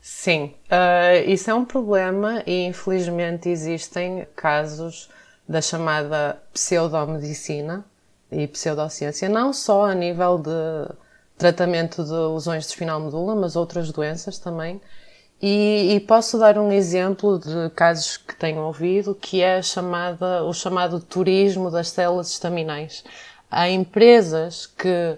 Sim, 0.01 0.55
uh, 0.71 1.29
isso 1.29 1.51
é 1.51 1.53
um 1.53 1.65
problema 1.65 2.41
e 2.47 2.65
infelizmente 2.65 3.49
existem 3.49 4.25
casos 4.35 5.09
da 5.47 5.61
chamada 5.61 6.41
pseudomedicina 6.53 7.83
e 8.31 8.47
pseudociência, 8.47 9.27
não 9.27 9.51
só 9.51 9.85
a 9.85 9.93
nível 9.93 10.37
de 10.37 10.95
tratamento 11.37 12.03
de 12.03 12.13
lesões 12.13 12.65
de 12.65 12.69
espinal 12.69 12.99
medula, 12.99 13.35
mas 13.35 13.55
outras 13.55 13.91
doenças 13.91 14.37
também. 14.37 14.79
E, 15.41 15.95
e, 15.95 15.99
posso 16.01 16.37
dar 16.37 16.57
um 16.57 16.69
exemplo 16.69 17.39
de 17.39 17.69
casos 17.73 18.17
que 18.17 18.35
tenho 18.35 18.61
ouvido, 18.61 19.15
que 19.15 19.41
é 19.41 19.61
chamada, 19.61 20.43
o 20.43 20.53
chamado 20.53 20.99
turismo 20.99 21.71
das 21.71 21.89
células 21.89 22.29
estaminais. 22.29 23.05
Há 23.49 23.69
empresas 23.69 24.65
que 24.65 25.17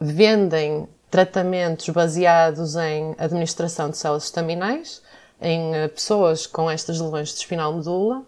vendem 0.00 0.88
tratamentos 1.10 1.88
baseados 1.90 2.76
em 2.76 3.14
administração 3.18 3.90
de 3.90 3.98
células 3.98 4.24
estaminais 4.24 5.02
em 5.40 5.74
eh, 5.74 5.88
pessoas 5.88 6.46
com 6.46 6.70
estas 6.70 7.00
lesões 7.00 7.28
de 7.30 7.40
espinal 7.40 7.72
medula. 7.72 8.22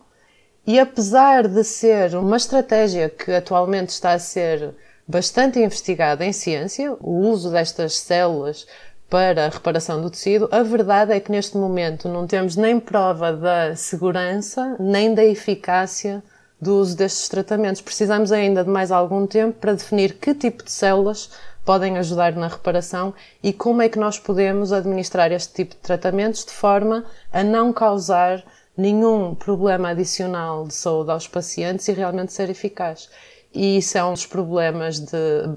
E 0.67 0.79
apesar 0.79 1.49
de 1.49 1.65
ser 1.65 2.15
uma 2.15 2.37
estratégia 2.37 3.09
que 3.09 3.33
atualmente 3.33 3.89
está 3.91 4.13
a 4.13 4.19
ser 4.19 4.75
bastante 5.07 5.59
investigada 5.59 6.25
em 6.25 6.33
ciência, 6.33 6.93
o 7.01 7.21
uso 7.29 7.51
destas 7.51 7.97
células 7.97 8.67
para 9.09 9.47
a 9.47 9.49
reparação 9.49 10.01
do 10.03 10.11
tecido, 10.11 10.49
a 10.53 10.63
verdade 10.63 11.13
é 11.13 11.21
que 11.21 11.33
neste 11.33 11.57
momento 11.57 12.09
não 12.09 12.27
temos 12.27 12.57
nem 12.57 12.79
prova 12.79 13.33
da 13.33 13.75
segurança 13.75 14.77
nem 14.79 15.15
da 15.15 15.25
eficácia 15.25 16.23
do 16.61 16.77
uso 16.79 16.97
destes 16.97 17.29
tratamentos. 17.29 17.81
Precisamos 17.81 18.33
ainda 18.33 18.65
de 18.65 18.71
mais 18.71 18.91
algum 18.91 19.27
tempo 19.27 19.59
para 19.59 19.75
definir 19.75 20.15
que 20.15 20.35
tipo 20.35 20.63
de 20.63 20.71
células 20.71 21.31
podem 21.65 21.97
ajudar 21.99 22.35
na 22.35 22.49
reparação 22.49 23.15
e 23.43 23.53
como 23.53 23.83
é 23.83 23.89
que 23.89 23.99
nós 23.99 24.19
podemos 24.19 24.73
administrar 24.73 25.31
este 25.33 25.55
tipo 25.55 25.75
de 25.75 25.81
tratamentos 25.81 26.45
de 26.45 26.53
forma 26.53 27.05
a 27.33 27.43
não 27.43 27.73
causar 27.73 28.45
nenhum 28.77 29.35
problema 29.35 29.91
adicional 29.91 30.67
de 30.67 30.75
saúde 30.75 31.11
aos 31.11 31.27
pacientes 31.27 31.87
e 31.89 31.93
realmente 31.93 32.33
ser 32.33 32.49
eficaz. 32.51 33.09
E 33.55 33.79
isso 33.79 33.97
é 33.97 34.05
um 34.05 34.13
dos 34.13 34.27
problemas 34.27 35.01
de 35.01 35.49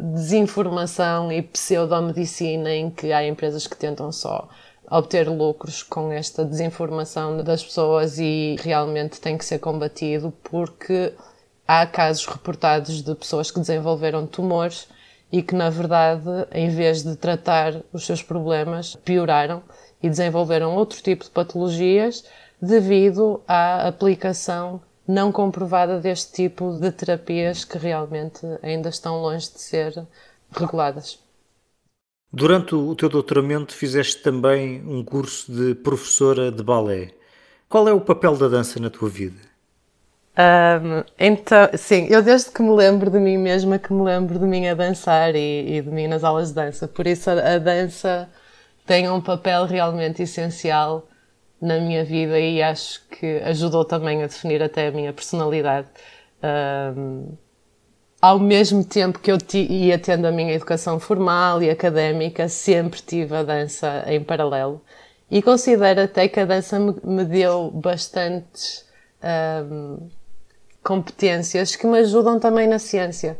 desinformação 0.00 1.30
e 1.30 1.42
pseudomedicina 1.42 2.70
em 2.74 2.90
que 2.90 3.12
há 3.12 3.26
empresas 3.26 3.66
que 3.66 3.76
tentam 3.76 4.10
só 4.10 4.48
obter 4.90 5.28
lucros 5.28 5.82
com 5.82 6.10
esta 6.10 6.44
desinformação 6.44 7.42
das 7.44 7.62
pessoas 7.62 8.18
e 8.18 8.56
realmente 8.60 9.20
tem 9.20 9.36
que 9.36 9.44
ser 9.44 9.58
combatido 9.58 10.32
porque 10.42 11.12
há 11.66 11.86
casos 11.86 12.24
reportados 12.24 13.02
de 13.02 13.14
pessoas 13.14 13.50
que 13.50 13.60
desenvolveram 13.60 14.26
tumores 14.26 14.88
e 15.30 15.42
que, 15.42 15.54
na 15.54 15.68
verdade, 15.68 16.24
em 16.52 16.70
vez 16.70 17.02
de 17.02 17.14
tratar 17.16 17.82
os 17.92 18.06
seus 18.06 18.22
problemas, 18.22 18.96
pioraram 18.96 19.62
e 20.02 20.08
desenvolveram 20.08 20.74
outro 20.74 21.02
tipo 21.02 21.24
de 21.24 21.30
patologias 21.30 22.24
devido 22.60 23.42
à 23.46 23.86
aplicação 23.86 24.80
não 25.08 25.32
comprovada 25.32 25.98
deste 25.98 26.32
tipo 26.32 26.78
de 26.78 26.92
terapias 26.92 27.64
que 27.64 27.78
realmente 27.78 28.46
ainda 28.62 28.90
estão 28.90 29.22
longe 29.22 29.50
de 29.50 29.60
ser 29.60 30.06
reguladas. 30.50 31.18
Durante 32.30 32.74
o 32.74 32.94
teu 32.94 33.08
doutoramento 33.08 33.74
fizeste 33.74 34.22
também 34.22 34.86
um 34.86 35.02
curso 35.02 35.50
de 35.50 35.74
professora 35.74 36.52
de 36.52 36.62
balé. 36.62 37.12
Qual 37.68 37.88
é 37.88 37.92
o 37.92 38.00
papel 38.00 38.36
da 38.36 38.48
dança 38.48 38.78
na 38.78 38.90
tua 38.90 39.08
vida? 39.08 39.48
Um, 40.38 41.02
então, 41.18 41.68
sim, 41.76 42.06
eu 42.08 42.22
desde 42.22 42.52
que 42.52 42.62
me 42.62 42.70
lembro 42.70 43.10
de 43.10 43.18
mim 43.18 43.36
mesma, 43.36 43.78
que 43.78 43.92
me 43.92 44.02
lembro 44.04 44.38
de 44.38 44.44
mim 44.44 44.68
a 44.68 44.74
dançar 44.74 45.34
e, 45.34 45.78
e 45.78 45.82
de 45.82 45.90
mim 45.90 46.06
nas 46.06 46.22
aulas 46.22 46.50
de 46.50 46.54
dança. 46.54 46.86
Por 46.86 47.06
isso 47.06 47.28
a, 47.30 47.54
a, 47.54 47.58
dança 47.58 48.28
tem 48.86 49.10
um 49.10 49.20
papel 49.20 49.64
realmente 49.64 50.22
essencial 50.22 51.08
na 51.60 51.80
minha 51.80 52.04
vida 52.04 52.38
e 52.38 52.62
acho 52.62 53.06
que 53.08 53.38
ajudou 53.44 53.84
também 53.84 54.22
a 54.22 54.26
definir 54.26 54.62
até 54.62 54.88
a 54.88 54.90
minha 54.90 55.12
personalidade. 55.12 55.88
Um, 56.42 57.36
ao 58.20 58.38
mesmo 58.38 58.84
tempo 58.84 59.18
que 59.18 59.30
eu 59.30 59.38
ia 59.54 59.98
tendo 59.98 60.26
a 60.26 60.32
minha 60.32 60.52
educação 60.52 60.98
formal 60.98 61.62
e 61.62 61.70
académica, 61.70 62.48
sempre 62.48 63.00
tive 63.00 63.34
a 63.34 63.42
dança 63.42 64.04
em 64.06 64.22
paralelo. 64.22 64.82
E 65.30 65.42
considero 65.42 66.00
até 66.00 66.26
que 66.26 66.40
a 66.40 66.44
dança 66.44 66.78
me, 66.78 67.24
deu 67.24 67.70
bastantes 67.70 68.84
um, 69.70 70.08
competências 70.82 71.76
que 71.76 71.86
me 71.86 71.98
ajudam 71.98 72.40
também 72.40 72.66
na 72.66 72.78
ciência. 72.78 73.38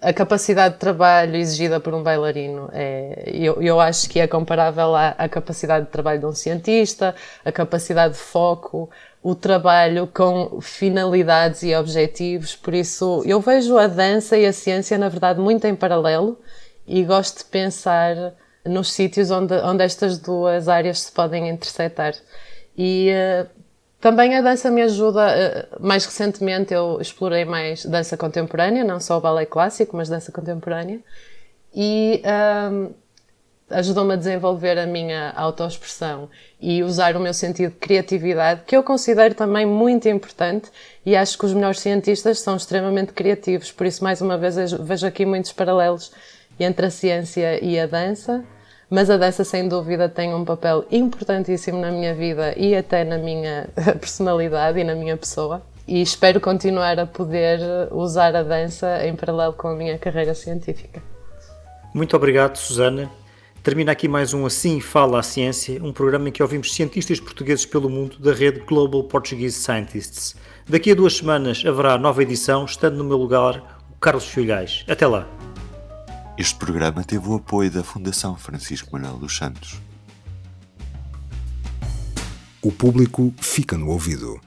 A 0.00 0.12
capacidade 0.14 0.74
de 0.74 0.80
trabalho 0.80 1.36
exigida 1.36 1.78
por 1.78 1.92
um 1.92 2.02
bailarino 2.02 2.70
é, 2.72 3.24
eu, 3.26 3.60
eu 3.60 3.78
acho 3.78 4.08
que 4.08 4.18
é 4.18 4.26
comparável 4.26 4.94
à, 4.94 5.08
à 5.10 5.28
capacidade 5.28 5.86
de 5.86 5.92
trabalho 5.92 6.20
de 6.20 6.26
um 6.26 6.32
cientista, 6.32 7.14
a 7.44 7.52
capacidade 7.52 8.14
de 8.14 8.20
foco, 8.20 8.88
o 9.22 9.34
trabalho 9.34 10.06
com 10.06 10.60
finalidades 10.60 11.62
e 11.62 11.74
objetivos. 11.74 12.56
Por 12.56 12.72
isso, 12.72 13.22
eu 13.26 13.40
vejo 13.40 13.76
a 13.76 13.86
dança 13.86 14.38
e 14.38 14.46
a 14.46 14.52
ciência, 14.52 14.96
na 14.96 15.08
verdade, 15.08 15.38
muito 15.38 15.66
em 15.66 15.74
paralelo 15.74 16.38
e 16.86 17.04
gosto 17.04 17.38
de 17.38 17.44
pensar 17.44 18.34
nos 18.64 18.92
sítios 18.92 19.30
onde, 19.30 19.54
onde 19.54 19.84
estas 19.84 20.18
duas 20.18 20.68
áreas 20.68 21.00
se 21.00 21.12
podem 21.12 21.48
intersetar. 21.48 22.14
E 22.76 23.10
uh, 23.10 23.48
também 24.06 24.36
a 24.36 24.40
dança 24.40 24.70
me 24.70 24.82
ajuda. 24.82 25.66
Uh, 25.80 25.84
mais 25.84 26.04
recentemente 26.04 26.72
eu 26.72 27.00
explorei 27.00 27.44
mais 27.44 27.84
dança 27.84 28.16
contemporânea, 28.16 28.84
não 28.84 29.00
só 29.00 29.18
o 29.18 29.20
balé 29.20 29.44
clássico, 29.44 29.96
mas 29.96 30.08
dança 30.08 30.30
contemporânea. 30.30 31.00
E 31.74 32.22
uh, 32.22 32.94
ajudou-me 33.68 34.12
a 34.12 34.16
desenvolver 34.16 34.78
a 34.78 34.86
minha 34.86 35.32
autoexpressão 35.32 36.30
e 36.60 36.84
usar 36.84 37.16
o 37.16 37.20
meu 37.20 37.34
sentido 37.34 37.72
de 37.72 37.78
criatividade, 37.78 38.62
que 38.64 38.76
eu 38.76 38.84
considero 38.84 39.34
também 39.34 39.66
muito 39.66 40.08
importante 40.08 40.70
e 41.04 41.16
acho 41.16 41.36
que 41.36 41.44
os 41.44 41.52
melhores 41.52 41.80
cientistas 41.80 42.38
são 42.38 42.56
extremamente 42.56 43.12
criativos. 43.12 43.72
Por 43.72 43.88
isso, 43.88 44.04
mais 44.04 44.20
uma 44.20 44.38
vez, 44.38 44.70
vejo 44.70 45.04
aqui 45.04 45.26
muitos 45.26 45.50
paralelos 45.50 46.12
entre 46.60 46.86
a 46.86 46.90
ciência 46.90 47.62
e 47.62 47.76
a 47.76 47.88
dança. 47.88 48.44
Mas 48.88 49.10
a 49.10 49.16
dança, 49.16 49.42
sem 49.42 49.68
dúvida, 49.68 50.08
tem 50.08 50.32
um 50.32 50.44
papel 50.44 50.84
importantíssimo 50.90 51.80
na 51.80 51.90
minha 51.90 52.14
vida 52.14 52.54
e 52.56 52.74
até 52.74 53.04
na 53.04 53.18
minha 53.18 53.68
personalidade 54.00 54.78
e 54.78 54.84
na 54.84 54.94
minha 54.94 55.16
pessoa. 55.16 55.62
E 55.88 56.00
espero 56.00 56.40
continuar 56.40 56.98
a 56.98 57.06
poder 57.06 57.60
usar 57.92 58.34
a 58.34 58.42
dança 58.42 59.04
em 59.06 59.14
paralelo 59.14 59.52
com 59.52 59.68
a 59.68 59.74
minha 59.74 59.98
carreira 59.98 60.34
científica. 60.34 61.02
Muito 61.92 62.14
obrigado, 62.16 62.56
Susana. 62.56 63.10
Termina 63.62 63.90
aqui 63.90 64.06
mais 64.06 64.32
um 64.32 64.46
Assim 64.46 64.80
Fala 64.80 65.18
a 65.18 65.22
Ciência, 65.22 65.82
um 65.82 65.92
programa 65.92 66.28
em 66.28 66.32
que 66.32 66.42
ouvimos 66.42 66.72
cientistas 66.72 67.18
portugueses 67.18 67.66
pelo 67.66 67.90
mundo 67.90 68.16
da 68.20 68.32
rede 68.32 68.60
Global 68.60 69.02
Portuguese 69.02 69.58
Scientists. 69.58 70.36
Daqui 70.68 70.92
a 70.92 70.94
duas 70.94 71.16
semanas 71.16 71.64
haverá 71.66 71.98
nova 71.98 72.22
edição, 72.22 72.64
estando 72.64 72.96
no 72.96 73.04
meu 73.04 73.16
lugar 73.16 73.80
o 73.90 73.98
Carlos 73.98 74.28
Filhais. 74.28 74.84
Até 74.88 75.04
lá! 75.06 75.35
Este 76.38 76.54
programa 76.54 77.02
teve 77.02 77.26
o 77.26 77.34
apoio 77.34 77.70
da 77.70 77.82
Fundação 77.82 78.36
Francisco 78.36 78.90
Manuel 78.92 79.16
dos 79.16 79.34
Santos. 79.34 79.80
O 82.60 82.70
público 82.70 83.32
fica 83.38 83.78
no 83.78 83.88
ouvido. 83.88 84.38